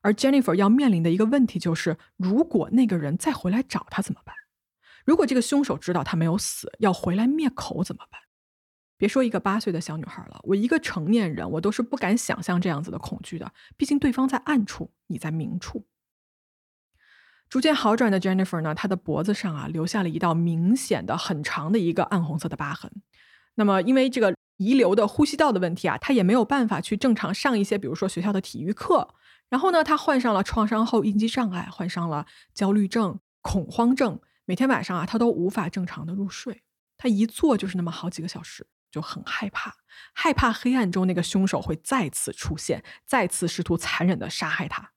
[0.00, 4.34] 而 Jennifer 要面临的一个问题就是，如果那个人再回来找他怎么办？
[5.04, 8.20] 如果这个凶手知道他没有死，要回来灭口怎么办？
[8.98, 13.52] 别说一个八岁的小女孩了，我一个成年人，我都是不敢想象这样子的恐惧的。
[13.76, 15.86] 毕竟对方在暗处，你在明处。
[17.48, 22.90] 逐渐好转的 Jennifer 呢，她的脖子上啊留下了一道明显的、很长的一个暗红色的疤痕。
[23.54, 29.14] 那么，因为这个遗留的呼吸道的问题啊，她也没有办法去正常上一些，比如说学校的体育课。
[29.48, 36.62] 然后呢，她患上了创伤后应激障碍，患上了焦虑症、恐慌症，每天晚上啊，她都无法正常的入睡，
[36.98, 38.66] 她一坐就是那么好几个小时。
[38.98, 39.76] 就很害怕，
[40.12, 44.92] 害怕黑暗中那个凶手会再次出现，再次试图残忍的杀害他。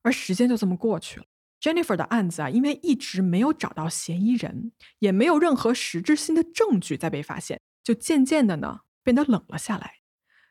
[0.00, 1.26] 而时间就这么过去了
[1.60, 9.96] ，Jennifer 的案子啊，因为一直没有找到嫌疑人，也没有任何实质性的证据再被发现，就渐渐的呢变得冷了下来。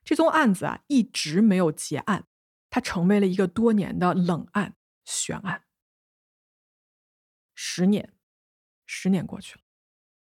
[0.04, 2.28] 这宗案子啊一直没有结案，
[2.70, 5.64] 它成为了一个多年的冷案悬案。
[7.56, 8.14] 十年，
[8.86, 9.65] 十年过去了。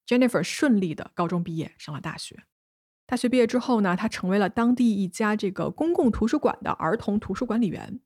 [0.07, 2.43] Jennifer 顺利的高中毕业，上了大学。
[3.05, 7.99] 大学毕业之后呢，她成为了当地一家这个公共图书馆的儿童图书管理员。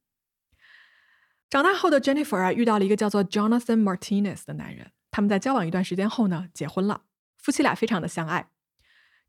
[1.49, 4.91] 长大后的 Jennifer 啊，遇到了一个叫做 Jonathan Martinez 的男人。
[5.11, 7.01] 他们在交往一段时间后呢，结婚了。
[7.37, 8.49] 夫妻俩非常的相爱。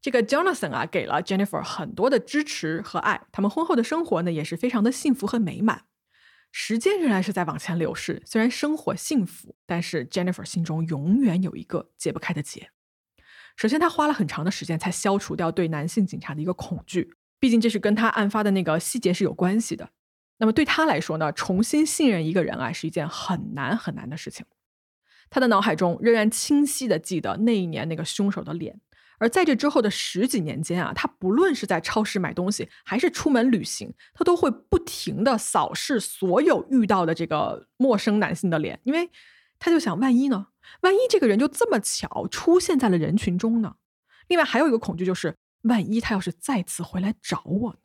[0.00, 3.22] 这个 Jonathan 啊，给了 Jennifer 很多的支持和爱。
[3.32, 5.84] 他们婚后的生活呢，也是非常的幸福和美满。
[6.52, 12.70] 时间仍然是在往前流逝，虽然生活幸福，但是 Jennifer 心中永远有一个解不开的结。
[13.56, 19.90] 首先，她花了很长的时间才消除掉对男性警察的一个恐惧，毕竟这是跟她案发的那个细节是有关系的。
[20.38, 24.46] 那么对她来说呢，重新信任一个人啊，是一件很难很难的事情。
[25.28, 28.80] 她的脑海中仍然清晰的记得那一年那个凶手的脸。
[29.20, 39.10] 而在这之后的十几年间啊，他不论是在超市买东西，还是出门旅行，他都会不停的扫视所有遇到的这个陌生男性的脸，因为
[39.58, 40.48] 他就想，万一呢？
[40.80, 43.76] 万一这个人就这么巧出现在了人群中呢？
[44.28, 47.78] 另外还有一个恐惧就是，万一他要是再次回来找我呢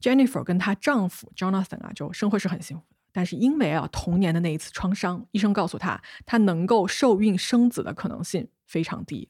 [0.00, 2.84] ？Jennifer 跟她丈夫 Jonathan 啊，就生活是很幸福，
[3.14, 8.46] 但是因为啊童年的那一次创伤，医生告诉她，她能够受孕生子的可能性。
[8.66, 9.28] 非常低，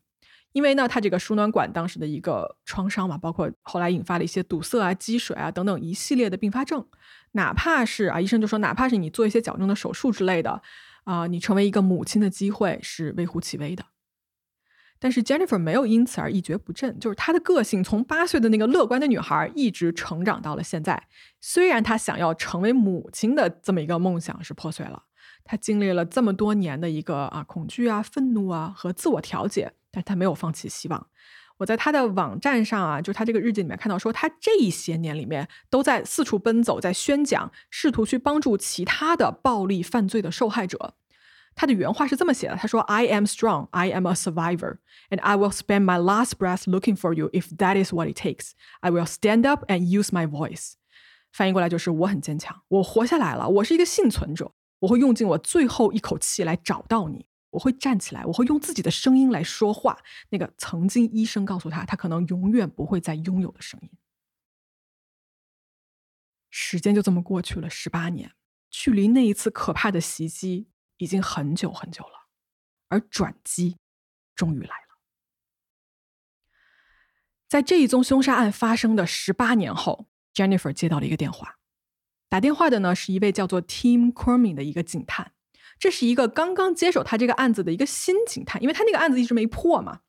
[0.53, 6.87] 因为呢，他这个输卵管当时的一个创伤嘛，包括后来引发了一些堵塞啊、积水啊等等一系列的并发症。
[7.33, 10.63] 哪怕是啊，医生就说，哪怕是你做一些矫正的手术之类的，
[11.03, 13.85] 啊，你成为一个母亲的机会是微乎其微的。
[15.05, 21.09] 但是 Jennifer 没有因此而一蹶不振，就是她的个性从八岁的那个乐观的女孩一直成长到了现在。
[21.43, 25.03] 虽然她想要成为母亲的这么一个梦想是破碎了，
[25.45, 31.09] 她经历了这么多年的一个啊恐惧啊、愤怒啊和自我调节，但她没有放弃希望。
[31.59, 40.95] 我在她的网站上啊，就她这个日记里面看到说，她这一些年里面都在四处奔走，在宣讲，试图去帮助其他的暴力犯罪的受害者。
[41.55, 44.79] 他的原话是这么写的：“他说，I am strong, I am a survivor,
[45.11, 48.17] and I will spend my last breath looking for you if that is what it
[48.17, 48.53] takes.
[48.81, 50.73] I will stand up and use my voice。”
[51.33, 59.99] 翻译过来就是：我很坚强，我活下来了，我是一个幸存者，我会用尽我最后一口气来找到你，我会站起来，我会用自己的声音来说话。
[60.31, 63.91] 那个曾经医生告诉他，他可能永远不会再拥有的声音。
[66.51, 68.33] 时间就这么过去了十八年，
[68.71, 70.69] 距离那一次可怕的袭击。
[70.99, 72.29] 已经很久很久了，
[72.89, 73.79] 而转机
[74.35, 74.99] 终于来了。
[77.49, 81.59] 在这一宗凶杀案发生的十八年后，Jennifer 接到了一个电话。
[82.29, 85.33] 打电话的呢是一位叫做 Tim Corming 的一个警探，
[85.79, 90.01] 这是一个刚刚接手他这个案子的一个新警探，因为他那个案子一直没破嘛。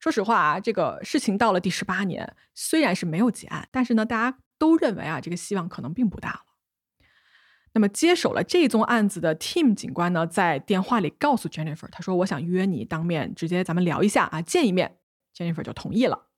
[0.00, 6.53] 说实话啊，这个事情到了第十八年，虽然是没有结案，但是呢，大家都认为啊，这个希望可能并不大了。
[7.74, 14.98] 那么接手了这宗案子的 Tim 警官呢，在电话里告诉 Jennifer，他说：“我想约你当面，直接咱们聊一下啊，见一面。
[15.36, 16.28] ”Jennifer 就同意了。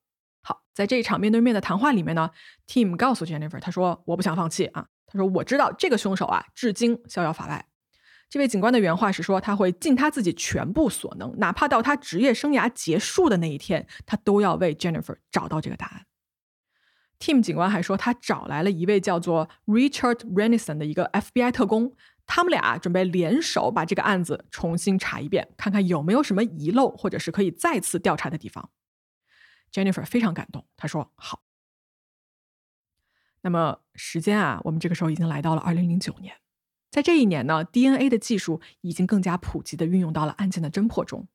[0.41, 2.31] 好，在这一场面对面的谈话里面呢
[2.67, 7.67] ，Tim 告诉 Jennifer，他说：“我不想放弃啊。”他说：“我知道这个凶手啊，至今逍遥法外。”
[8.29, 16.05] 这位警官的原话是说：“他会尽他自己全部所能，哪怕到他职业生涯结束的那一天，他都要为 Jennifer 找到这个答案。”
[17.19, 21.95] Tim 警官还说，他找来了一位叫做 Richard Renison 的一个 FBI 特工，
[22.27, 28.69] 他们俩准备联手把这个案子重新查一遍，看看有没有什么遗漏或者是可以再次调查的地方。
[29.71, 31.41] Jennifer 非常感动，他说：“好。”
[33.41, 36.35] 那么时间啊，我们这个时候已经来到了2009年，
[36.91, 41.27] 在这一年呢，DNA 的技术已经更加普及的运用到了案件的侦破中。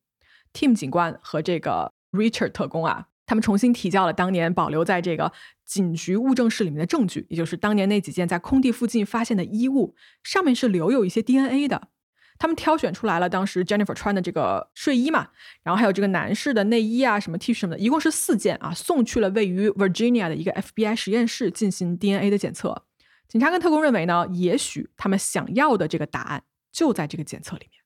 [0.53, 3.09] Tim 警官和这个 Richard 特工啊。
[3.33, 5.33] 他们重新提交了当年保留在这个
[5.65, 11.89] 警局物证室里面的证据，也就是当年那几件在空地附近发现的衣物，上面是留有一些 DNA 的。
[12.37, 15.29] 他们挑选出来了当时 Jennifer 穿的这个睡衣嘛，
[15.63, 22.85] 然后还有这个男士的内衣啊、什么 T 恤什么的，一共是四件啊，送去了位于 Virginia 的一个 FBI 实验室进行 DNA 的检测。
[23.27, 27.81] 警察跟特工认为呢，也许他们想要的这个答案就在这个检测里面。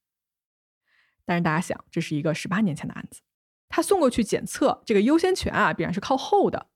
[1.24, 3.22] 但是大家想，这是一个十八年前的案子。
[3.70, 6.68] 他送过去检测，这个优先权啊必然是靠后的，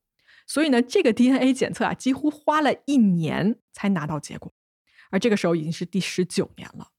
[0.45, 4.54] 所以呢，这个 DNA 检测啊几乎花了一年才拿到结果，
[5.10, 6.89] 而这个时候已经是第十九年了。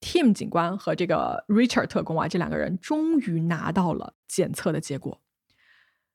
[0.00, 5.20] Tim 警官和这个 Richard 特工啊，这两个人终于拿到了检测的结果，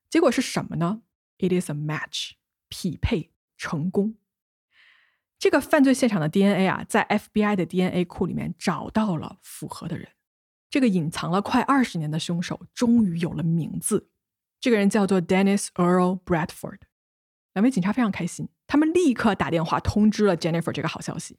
[0.10, 1.02] 结果是什么呢
[1.40, 2.32] ？It is a match，
[2.70, 4.16] 匹配成功。
[5.38, 10.08] 这个犯罪现场的 DNA 啊，在 FBI 的 DNA 库里面找到了符合的人。
[10.74, 14.10] 这个隐藏了快二十年的凶手终于有了名字，
[14.60, 16.80] 这个人叫做 Dennis Earl Bradford。
[17.54, 21.38] 两位警察非常开心，他们立刻打电话通知了 Jennifer 这个好消息。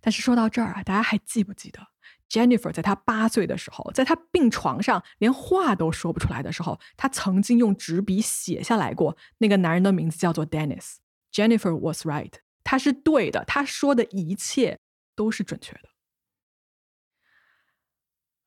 [0.00, 1.80] 但是说到这儿啊，大家还记不记得
[2.28, 10.98] Jennifer 在她八岁的时候，在她病床上连话都说不出来的时候，她曾经用纸笔写下来过那个男人的名字叫做 Dennis。
[11.32, 14.78] Jennifer was right，她是对的，她说的一切
[15.16, 15.89] 都是准确的。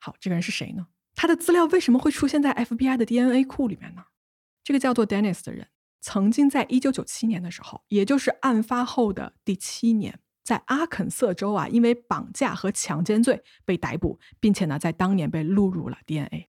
[0.06, 0.88] 好，这个人是谁呢？
[1.16, 4.04] 他的资料为什么会出现在 FBI 的 DNA 库里面呢？
[4.62, 5.70] 这个叫做 Dennis 的人，
[6.02, 16.50] 曾经在一九九七年的时候，也就是案发后的第七年，在阿肯色州啊，因为绑架和强奸罪被逮捕，并且呢，在当年被录入了 DNA。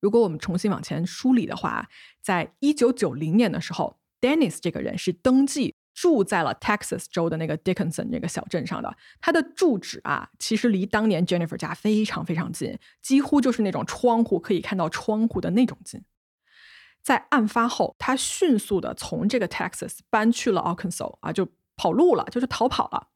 [0.00, 1.90] 如果我们重新往前梳理的话，
[2.22, 5.74] 在一九九零年的时候，Dennis 这个人是登记。
[6.00, 16.04] 住在了 Texas 州的那个 Dickinson 那个小镇上的，他的住址啊，其实离当年 Jennifer 家非常非常近，几乎就是那种窗户可以看到窗户的那种近。
[17.02, 23.08] 在案发后，他迅速的从这个 Texas 搬去了 Arkansas 啊，就跑路了，就是逃跑了。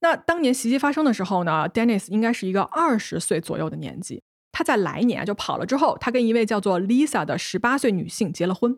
[0.00, 4.24] 那当年袭击发生的时候呢，Dennis 应该是一个二十岁左右的年纪。
[4.50, 8.76] 他在来年就跑了之后，他跟一位叫做 Lisa 的十八岁女性结了婚。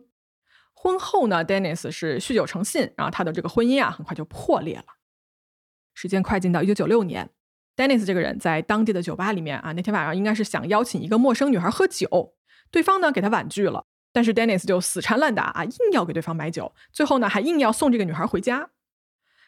[0.80, 4.84] 婚后呢，Dennis 是酗酒成性，然后他的这个婚姻啊很快就破裂了。
[5.92, 7.30] 时间快进到一九九六年
[7.74, 12.34] ，Dennis 这个人在当地的酒吧里面啊，那天晚上应该是想邀请一个陌生女孩喝酒，
[12.70, 18.70] 对方呢给他婉拒了，但是 Dennis 就死缠烂打啊，硬要给对方买酒，最后呢还硬要送这个女孩回家。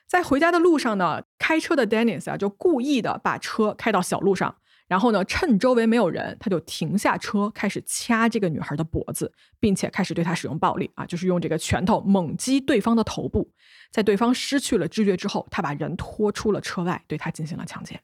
[0.09, 4.57] 在回家的路上呢，开车的 Dennis 啊就故意的把车开到小路上，
[4.91, 13.53] 然后呢，趁周围没有人，他就停下车，开始掐这个女孩的脖子，并且开始对她使用暴力啊，就是用这个拳头猛击对方的头部。
[13.93, 18.03] 在对方失去了知觉之后，他把人拖出了车外，对她进行了强奸。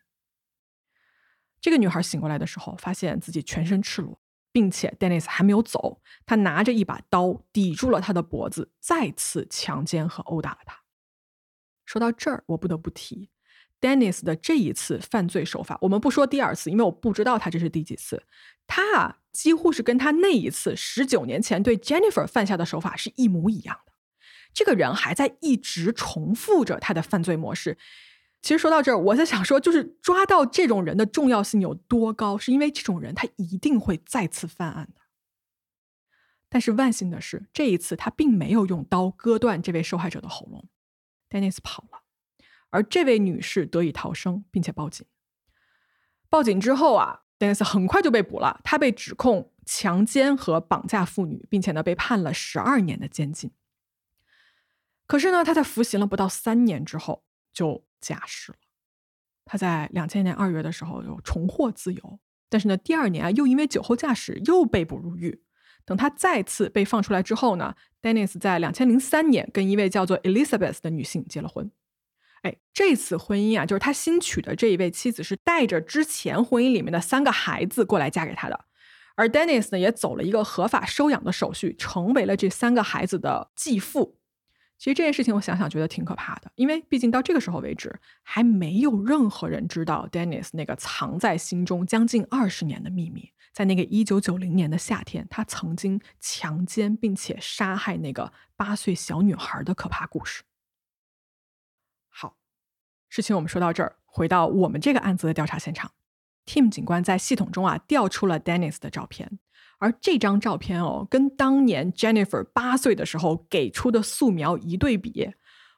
[1.60, 4.20] 这个女孩醒过来的时候，发现自己全身赤裸，
[4.52, 10.82] 并且 Dennis 还没有走，他拿着一把刀抵住了她的脖子，再次强奸和殴打了她。
[11.84, 13.30] 说到这儿，我不得不提。
[13.80, 18.22] Dennis 的这一次犯罪手法，我们不说第二次，因为我不知道他这是第几次。
[18.66, 23.92] 他啊，几乎是跟他那一次十九年前对 Jennifer 犯下的手法是一模一样的。
[24.52, 27.76] 这个人还在一直重复着他的犯罪模式。
[28.42, 35.02] 其实说到这儿，我在想说，就是抓到这种人的重要性有多高，是因为这种人他一定会再次犯案的。
[36.48, 40.68] 但是万幸的是，这一次他并没有用刀割断这位受害者的喉咙
[41.28, 42.05] ，Dennis 跑了。
[42.70, 45.06] 而这位女士得以逃生，并且报警。
[46.28, 48.60] 报警之后啊，Dennis 很快就被捕了。
[48.64, 53.52] 他被指控强奸和绑架妇女，并且呢被判了十二年的监禁。
[55.06, 58.58] 可是呢，他在服刑了不到三年之后就假释了。
[59.44, 65.44] 他在两千年二月的时候又重获自由，但是呢，第二年啊又因为酒后驾驶又被捕入狱。
[65.84, 71.70] 等他再次被放出来之后呢，Dennis 在两千零三年跟一位叫做 Elizabeth 的女性结了婚。
[72.46, 78.64] 哎，这次婚姻啊，就是他新娶的这一位妻子是带着之前婚姻里面的三个孩子过来嫁给他的，
[79.16, 84.16] 而 Dennis 呢也走了一个合法收养的手续，成为了这三个孩子的继父。
[84.78, 100.44] 其实这件事情我想想觉得挺可怕的，因为毕竟到这个时候为止，还没有任何人知道 Dennis 那个藏在心中将近二十年的秘密，在那个一九九零年的夏天，他曾经强奸并且杀害那个八岁小女孩的可怕故事。
[103.16, 105.90] 事情我们说到这儿，回到我们这个案子的调查现场
[106.44, 109.38] ，Tim 警官在系统中啊调出了 Dennis 的照片，
[109.78, 115.32] 而这张照片哦，跟当年 Jennifer 八岁的时候给出的素描一对比，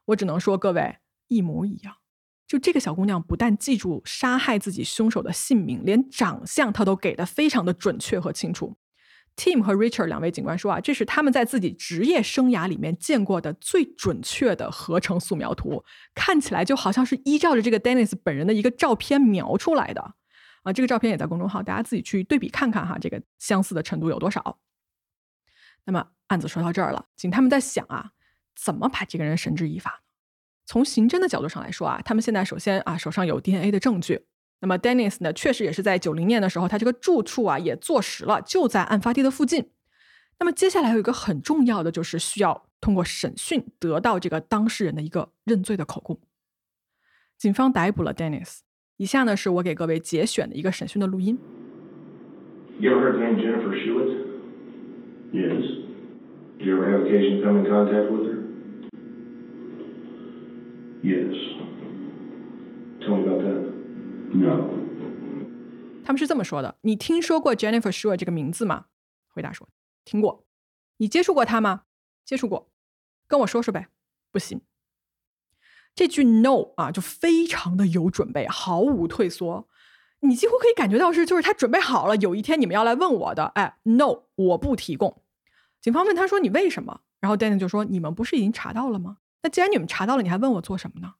[0.06, 0.96] 我只能说各位
[1.28, 1.94] 一模一样。
[2.48, 8.76] 就这个小姑娘不但记住杀害自己凶手的姓名，连长相她都给的非常的准确和清楚。
[9.38, 20.14] Tim 和 Richard 两位警官说啊，这是他们在自己职业生涯里面见过的最准确的合成素描图，看起来就好像是依照着这个 Dennis 本人的一个照片描出来的
[20.64, 20.72] 啊。
[20.72, 24.58] 这个照片也在公众号，大家自己去对比看看哈，这个相似的程度有多少。
[25.84, 28.10] 那么案子说到这儿了，警他们在想啊，
[28.56, 30.02] 怎么把这个人绳之以法？
[30.66, 34.26] 从刑侦的角度上来说啊，他们现在首先啊手上有 DNA 的证据。
[34.60, 39.70] 那么，Dennis 呢，确实也是在九零年的时候，他这个住处啊也坐实了，就在案发地的附近。
[40.40, 46.20] 那么接下来有一个很重要的，就是需要通过审讯得到这个当事人的一个认罪的口供。
[47.36, 48.58] 警方逮捕了 Dennis，
[48.96, 51.38] 以下呢是我给各位节选的一个审讯的录音。
[52.80, 54.26] You ever heard the name Jennifer Schuett?
[55.32, 55.62] Yes.
[56.58, 58.38] Did you ever have occasion to come in contact with her?
[61.02, 61.34] Yes.
[63.00, 63.67] Tell me about that.
[66.04, 68.86] 他们是这么说的：“你听说过 Jennifer Shure 这个名字吗？”
[69.28, 69.68] 回答说
[70.04, 70.46] ：“听过。”
[70.98, 71.82] 你接触过他吗？
[72.24, 72.70] 接触过。
[73.26, 73.88] 跟我说说呗。
[74.30, 74.60] 不行。
[75.94, 79.68] 这句 “no” 啊，就非常的有准备，毫无退缩。
[80.20, 83.52] 你几乎可以感觉到是，就是他准备好了，有一天你们要来问我的。
[83.54, 85.22] 哎，“no”，我不提供。
[85.80, 89.18] 警方问他说：“你为什么？”然后 Danny 就说：“你们不是已经查到了吗？
[89.42, 91.14] 那既然你们查到了，你还问我做什么呢？”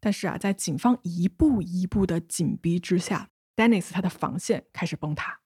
[0.00, 5.40] 但是啊，在警方一步一步的紧逼之下，Dennis 他的防线开始崩塌。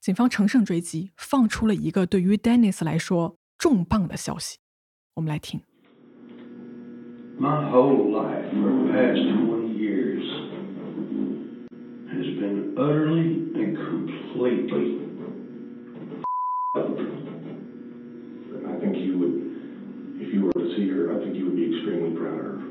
[0.00, 4.58] 警方乘胜追击，放出了一个对于 Dennis 来说重磅的消息。
[5.14, 5.60] 我们来听。
[7.38, 10.24] My whole life for the past twenty years
[12.08, 15.00] has been utterly and completely.
[18.64, 19.34] I think you would,
[20.20, 22.69] if you were to see her, I think you would be extremely proud of her.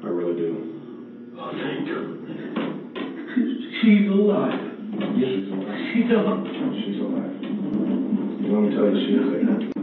[0.00, 1.34] I really do.
[1.36, 2.18] Oh, thank God.
[3.82, 4.60] She's alive.
[5.18, 5.42] Yes,
[5.92, 6.46] she's alive.
[6.46, 6.74] She's alive.
[6.84, 7.34] She's alive.
[8.46, 9.77] Let me tell you, she is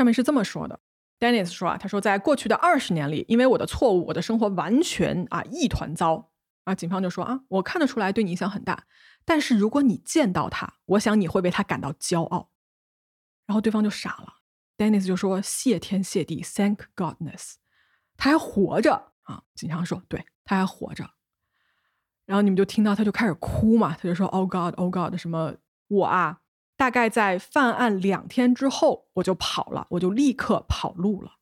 [0.00, 0.80] 上面是这么说的
[1.18, 6.30] ，Dennis 说啊，他说在过去的二十年里，因为我的错误，我的生活完全啊一团糟
[6.64, 6.74] 啊。
[6.74, 8.86] 警方就说啊，我看得出来对你影响很大，
[9.26, 12.50] 但是如果你见到他，我想你会为他感到骄傲。
[13.44, 14.36] 然后对方就傻了
[14.78, 17.56] ，Dennis 就说谢天谢地，Thank Godness。
[18.16, 19.42] 他还活着啊！
[19.54, 21.10] 警察说：“对，他还活着。”
[22.24, 25.56] 然后你们就听到他就开始哭嘛，他就说：“Oh God, Oh God，什么
[25.88, 26.39] 我啊，
[26.80, 31.32] 大概在犯案两天之后我就跑了，我就立刻跑路了。”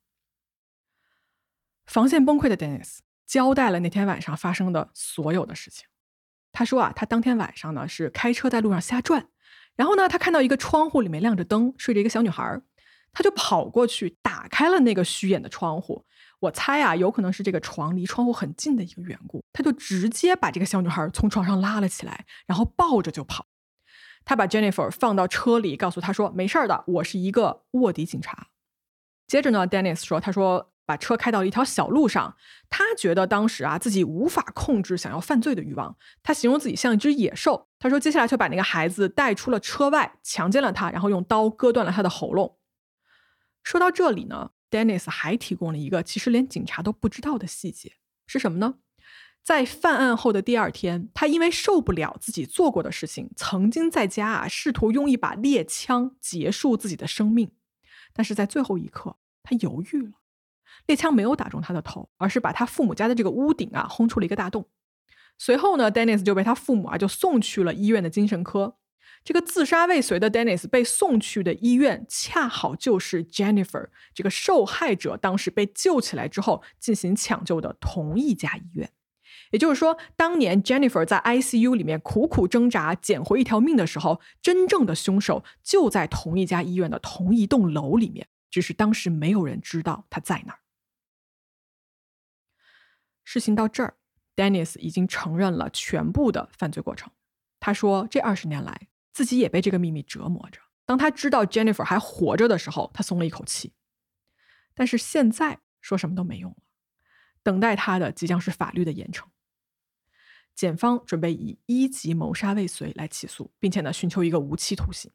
[1.87, 5.87] 防线崩溃的 Dennis 交代了那天晚上发生的所有的事情。
[6.51, 9.29] 他说啊，他当天晚上呢是开车在路上瞎转，
[9.77, 12.61] 然后呢他看到一个窗户里面亮着灯，睡着一个小女孩，
[13.13, 16.05] 他就跑过去打开了那个虚掩的窗户。
[16.41, 23.45] 我猜啊，有可能是这个床离窗户很近的一个缘故，他就直接把这个小女孩从床上拉了起来，然后抱着就跑。
[24.25, 28.47] 他把 Jennifer 放到车里，告诉他说没事的，我是一个卧底警察。
[29.27, 30.71] 接着呢，Dennis 说，他说。
[30.89, 32.35] 把车开到了一条小路上，
[32.67, 35.95] 他觉得当时啊自己无法控制想要犯罪的欲望。
[36.23, 37.67] 他形容自己像一只野兽。
[37.77, 42.57] 他说，接下来就把那个孩子带出了车外，强奸了他，然后用刀割断了他的喉咙。
[43.61, 47.91] 说到这里呢，Dennis 还提供了一个其实连警察都不知道的细节，
[48.25, 48.79] 是什么呢？
[49.49, 57.49] 在犯案后的第二天，他因为受不了自己做过的事情，曾经在家啊试图用一把猎枪结束自己的生命，
[58.13, 60.11] 但是在最后一刻，他犹豫了。
[60.85, 64.67] 猎枪没有打中他的头，而是把他父母家的这个屋顶啊轰出了一个大洞。
[65.39, 68.77] 随后呢，Dennis 就被他父母啊就送去了医院的精神科。
[69.23, 78.91] 这个自杀未遂的 Dennis 被送去的医院，恰好就是 Jennifer 这个受害者当时被救起来之后进行抢救的同一家医院。
[79.51, 90.59] 也就是说，当年 Jennifer 在 ICU 里面苦苦挣扎捡回一条命的时候，真正的凶手就在同一家医院的同一栋楼里面，只是当时没有人知道他在哪儿。
[93.23, 93.95] 事情到这儿
[94.35, 97.11] ，Dennis 已经承认了全部的犯罪过程。
[97.59, 100.61] 他说，这二十年来自己也被这个秘密折磨着。
[100.85, 103.73] 当他知道 Jennifer 还活着的时候，他松了一口气。
[104.73, 106.57] 但是现在说什么都没用了，
[107.43, 109.25] 等待他的即将是法律的严惩。
[110.59, 115.09] 检方准备以一级谋杀未遂来起诉，并且呢，寻求一个无期徒刑。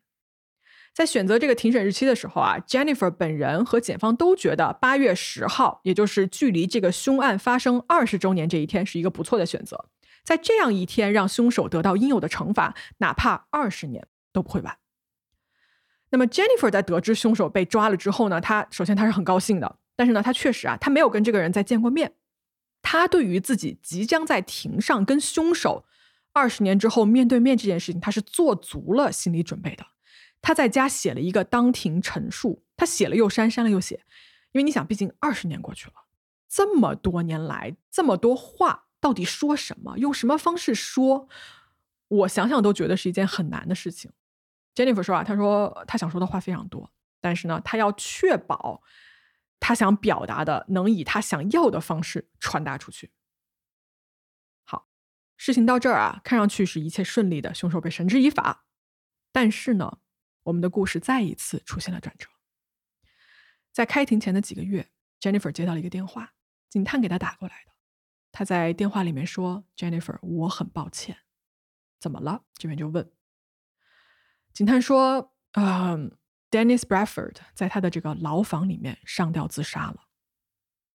[0.95, 9.91] 在选择这个庭审日期的时候啊，Jennifer 本人和检方都觉得八月十号，也就是距离这个凶案发生二十周年这一天，是一个不错的选择。
[10.25, 14.79] 在这样一天，让凶手得到应有的惩罚，哪怕二十年都不会晚。
[16.09, 22.15] 那么，Jennifer 在得知凶手被抓了之后呢，他首先他是很高兴的，但是呢，他确实啊，他没有跟这个人再见过面。
[22.85, 25.87] 他对于自己即将在庭上跟凶手
[26.33, 29.87] 二十年之后面对面这件事情，他是做足了心理准备的。
[30.43, 34.05] 他在家写了一个当庭陈述，他写了又删，删了又写，
[34.53, 35.95] 因为你想，毕竟二十年过去了，
[36.47, 41.29] 这么多年来，这么多话到底说什么，用什么方式说，
[42.09, 44.13] 我想想都觉得是一件很难的事情。
[44.75, 46.91] Jennifer 说啊，他说他想说的话非常多，
[47.23, 48.83] 但是呢，他要确保
[49.61, 53.13] 他想表达的能以他想要的方式传达出去。
[54.65, 54.89] 好，
[55.37, 58.67] 事情到这儿啊，看上去是一切顺利的，凶手被绳之以法，
[59.33, 59.99] 但是呢。
[60.45, 62.29] 我们的故事再一次出现了转折。
[63.73, 66.35] 在开庭前的几个月，Jennifer 接到了一个电话，
[66.69, 67.73] 警探给他打过来的。
[68.31, 71.17] 他在电话里面说：“Jennifer，我很抱歉，
[71.99, 73.11] 怎么了？”这边就问。
[74.53, 76.15] 警探说：“嗯
[76.55, 80.05] ，Dennis Bradford 在他的这个牢房里面上吊自杀了。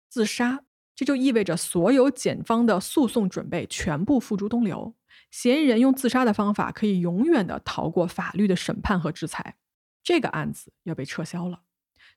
[0.07, 0.64] 自杀，
[0.95, 4.95] 这就意味着所有检方的诉讼准备全部付诸东流。”
[5.30, 9.57] 嫌疑人用自杀的方法可以永远的逃过法律的审判和制裁，
[10.01, 11.64] 这个案子要被撤销了。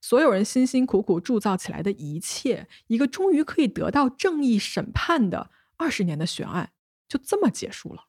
[0.00, 6.72] 所有人辛辛苦苦铸造起来的一切，一个终于可以得到正义审判的二十年的悬案，
[7.08, 8.06] 就这么结束了。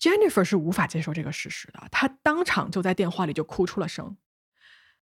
[0.00, 4.16] Jennifer 是无法接受这个事实的，她当场就在电话里就哭出了声。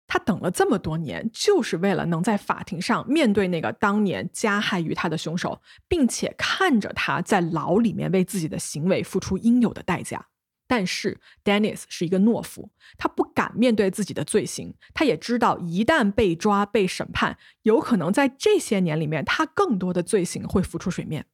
[0.05, 10.27] 他等了这么多年，就是为了能在法庭上面对那个当年加害于他的凶手，并且看着他在牢里面为自己的行为付出应有的代价。
[10.67, 14.75] 但是，Dennis 是一个懦夫，他不敢面对自己的罪行。
[14.93, 21.27] 他也知道，一旦被抓、被审判，有可能在这些年里面，他更多的罪行会浮出水面。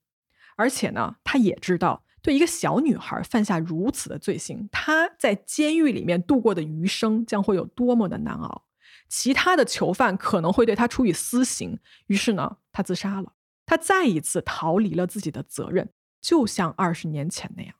[0.55, 2.03] 而且呢，他也知道，
[2.33, 8.65] 一个小女孩犯下如此的罪行，她在监狱里面度过的余生将会有多么的难熬。
[9.07, 13.33] 其他的囚犯可能会对她处以私刑，于是呢，她自杀了。
[13.65, 17.75] 他再一次逃离了自己的责任，就像二十年前那样。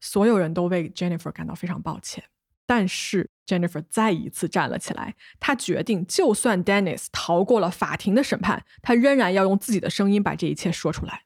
[0.00, 2.22] 所有人都为 Jennifer 感到非常抱歉，
[2.66, 5.16] 但是 Jennifer 再一次站了起来。
[5.40, 11.23] 她决定，就算 Dennis 逃过了法庭的审判，他仍然要用自己的声音把这一切说出来。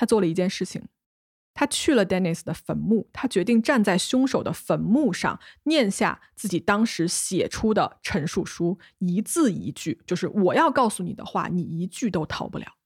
[0.00, 0.88] 他做了一件事情，
[1.52, 12.78] 他去了 Dennis 的坟墓，他决定站在凶手的坟墓上，念下自己当时写出的陈述书，一字一句，就是我要告诉你的话，你一句都逃不了。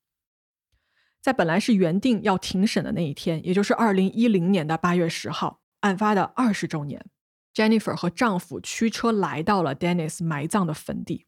[1.22, 7.06] 在本来是原定要庭审的那一天，也就是二零一零年的八月十号，案发的二十周年
[7.54, 11.26] ，Jennifer 和丈夫驱车来到了 Dennis 埋葬的坟地，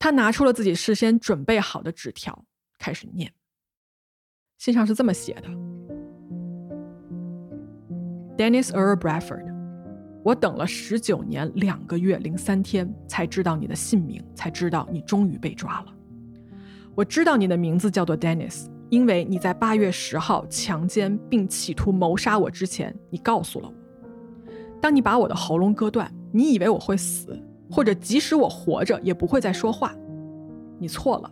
[0.00, 2.44] 她拿出了自己事先准备好的纸条，
[2.76, 3.34] 开始念。
[4.58, 5.48] 信上是这么写的
[8.36, 9.44] ：Dennis Earl Bradford，
[10.22, 15.86] 我等了十九年两个月零三天才知道你的姓名，才知道你终于被抓了。
[16.94, 23.74] 我知道你的名字叫做 Dennis，因为你在八月十号强奸并企图谋杀我之前，你告诉了我。
[24.80, 27.38] 当你把我的喉咙割断，你以为我会死，
[27.70, 29.94] 或者即使我活着也不会再说话。
[30.78, 31.30] 你错了。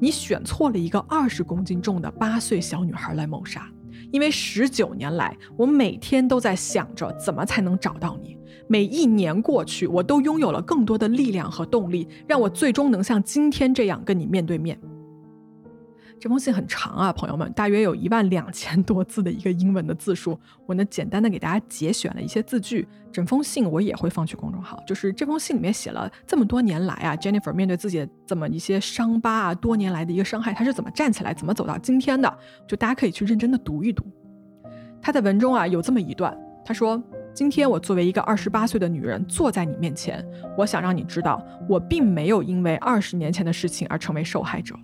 [0.00, 3.70] 你选错了一个二十公斤重的八岁小女孩来谋杀，
[4.10, 8.36] 因为十九年来，我每天都在想着怎么才能找到你。
[8.66, 14.80] 每一年过去，我都拥有了更多的力量和动力，让我最终能像今天这样跟你面对面。
[16.20, 20.38] 这封信很长啊，朋友们，大约有一万两千多字的一个英文的字数。
[20.66, 22.86] 我呢，简单的给大家节选了一些字句。
[23.10, 24.80] 整封信我也会放去公众号。
[24.86, 32.38] 就是这封信里面写了这么多年来啊，Jennifer 面对自己的这么一些伤疤啊，多年来的一个伤害，她是怎么站起来，怎么走到今天的？
[32.68, 34.04] 就大家可以去认真的读一读。
[35.00, 37.02] 他在文中啊有这么一段，他说
[37.32, 40.22] ：“今天我作为一个二十八岁的女人坐在你面前，
[40.58, 44.78] 我想让你知道，我并没有因为二十年前的事情而成为受害者。”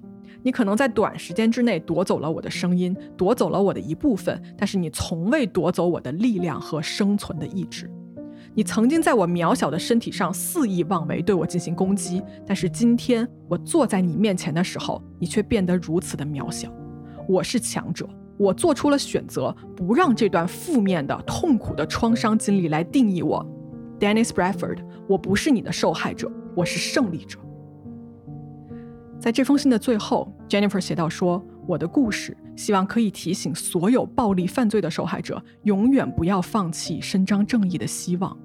[0.47, 7.91] 你可能在短时间之内夺走了我的声音，夺走了我的一部分，但是你从未夺走我的力量和生存的意志。
[8.55, 16.73] 你曾经在我渺小的身体上肆意妄为，对我进行攻击，但是今天我坐在你面前的时候，你却变得如此的渺小。
[17.29, 23.45] 我是强者，我做出了选择，不让这段负面的、痛苦的创伤经历来定义我
[23.99, 24.79] ，Dennis Bradford。
[25.09, 27.37] 我不是你的受害者，我是胜利者。
[29.27, 38.39] 在这封信的最后，Jennifer 写道：“说我的故事，希望可以提醒所有暴力犯罪的受害者，永远不要放弃伸张正义的希望。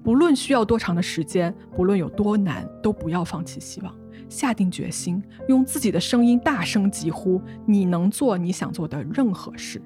[0.00, 3.92] 不论需要多长的时间，不论有多难，都不要放弃希望。
[4.28, 9.82] 下定决心，用自己的声音大声疾呼：你能做你想做的任何事，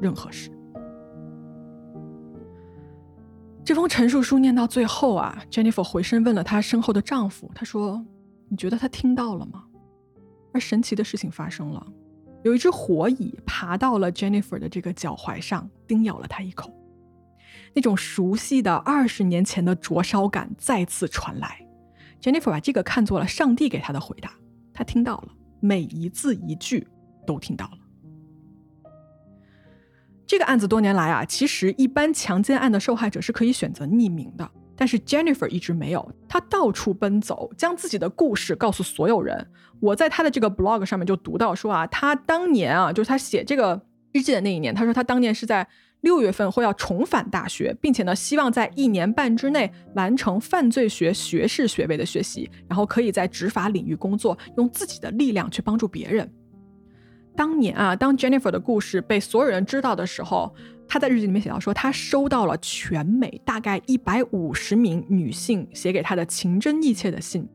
[0.00, 0.50] 任何事。”
[3.62, 8.02] 这封陈述书念到最后啊，Jennifer 回身问了她身后的丈夫：“她说，
[8.48, 9.64] 你觉得他听到了吗？”
[10.52, 11.86] 而神奇的事情发生了，
[12.42, 16.72] 有一只火蚁爬到了 Jennifer 的这个脚踝上，叮咬了她一口。
[17.74, 21.66] 那种熟悉的二十年前的灼烧感再次传来。
[22.20, 24.34] Jennifer 把这个看作了上帝给她的回答，
[24.72, 25.28] 她听到了，
[25.60, 26.86] 每一字一句
[27.26, 27.78] 都听到了。
[30.26, 34.50] 这个案子多年来啊，其实一般强奸案的受害者是可以选择匿名的。
[34.80, 39.46] 但是 Jennifer 一直没有，她到处奔走，将自己的故事告诉所有人。
[39.78, 43.78] 我在她的这个 blog 上面就读到说啊，她当年啊，就是她写这个
[44.12, 45.68] 日记的那一年，她说她当年是在
[46.00, 56.32] 六月份会要重返大学，并且呢，希望在一年半之内完成犯罪学学士学位的学习，然后可以在执法领域工作，用自己的力量去帮助别人。
[57.36, 60.54] 当年啊，当 Jennifer 的故事被所有人知道的时候。
[60.92, 67.48] 他在日记里面写到说，他收到了全美大概一百五十名女性写给他的情真意切的信，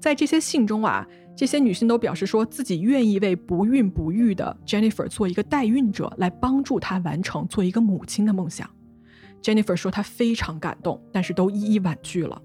[0.00, 8.66] 在这些信中啊，这些女性都表示说自己愿意为不孕不育的 Jennifer 做一个代孕者，来帮助她完成做一个母亲的梦想。
[9.42, 12.40] Jennifer 说她非常感动，但是都一一婉拒了。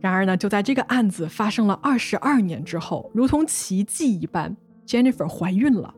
[0.00, 5.94] 然而呢，就在这个案子发生了二十二年之后，如同奇迹一般，Jennifer 怀孕了。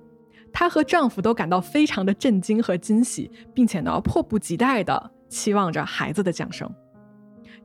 [0.59, 6.67] 她和丈夫都感到非常的震惊和惊喜，并且呢，迫不及待的期望着孩子的降生。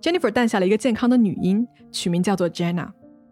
[0.01, 2.89] Jennifer 诞下了一个健康的女婴，取名叫做 Jenna。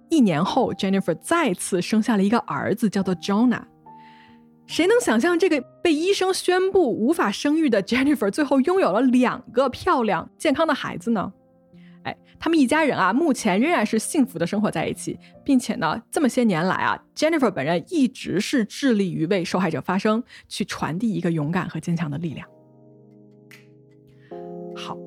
[0.08, 3.64] 一年后，Jennifer 再次生下了一个儿子，叫做 Jonah。
[4.66, 11.34] 谁能想象这个被医生宣布无法生育的 Jennifer 最后拥有了两个漂亮健康的孩子呢？
[12.40, 22.48] 他们一家人啊，目前仍然是幸福的生活在一起，并且呢，这么些年来啊，Jennifer 本人一直是致力于为受害者发声，去传递一个勇敢和坚强的力量。
[24.74, 24.98] 好，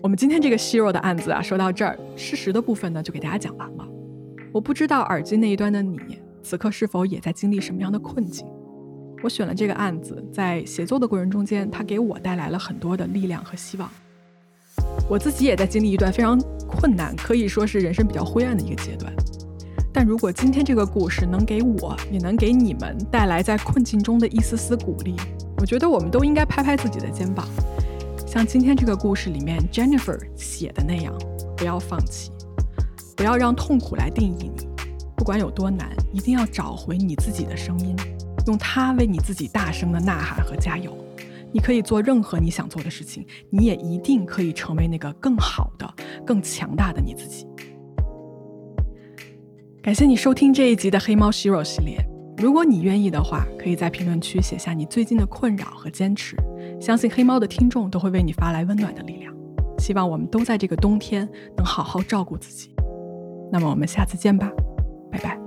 [0.00, 3.88] 我们今天这个希 o 的案子啊，说到这儿，事实的部分呢，就给大家讲完了。
[4.52, 5.98] 我不知道耳机那一端的你，
[6.42, 8.46] 此刻是否也在经历什么样的困境？
[9.22, 13.90] 我选了这个案子，在写作的过程中间，它给我带来了很多的力量和希望。
[15.08, 16.38] 我自己也在经历一段非常
[16.76, 19.12] 困难，可以说是人生比较灰暗的一个阶段。
[19.92, 25.16] 但如果今天这个故事能给我，也能给你们带来在困境中的一丝丝鼓励，
[25.56, 27.48] 我觉得我们都应该拍拍自己的肩膀，
[28.26, 31.14] 像今天这个故事里面 Jennifer 写的那样，
[31.56, 32.30] 不要放弃，
[33.16, 34.68] 不要让痛苦来定义你。
[35.16, 37.96] 不管有多难，一定要找回你自己的声音，
[38.46, 40.94] 用它为你自己大声的呐喊和加油。
[41.56, 47.46] 你可以做任何你想做的事情，你也一定可以成为那个更好的、更强大的你自己。
[49.80, 51.96] 感谢你收听这一集的黑猫 Shiro 系列。
[52.36, 56.36] 如果你愿意的话，可以在评论区写下你最近的困扰和坚持，
[56.78, 59.34] 相信黑猫的听众都会为你发来温暖的力量。
[59.78, 61.26] 希望我们都在这个冬天
[61.56, 62.70] 能好好照顾自己。
[63.50, 64.52] 那么我们下次见吧，
[65.10, 65.45] 拜拜。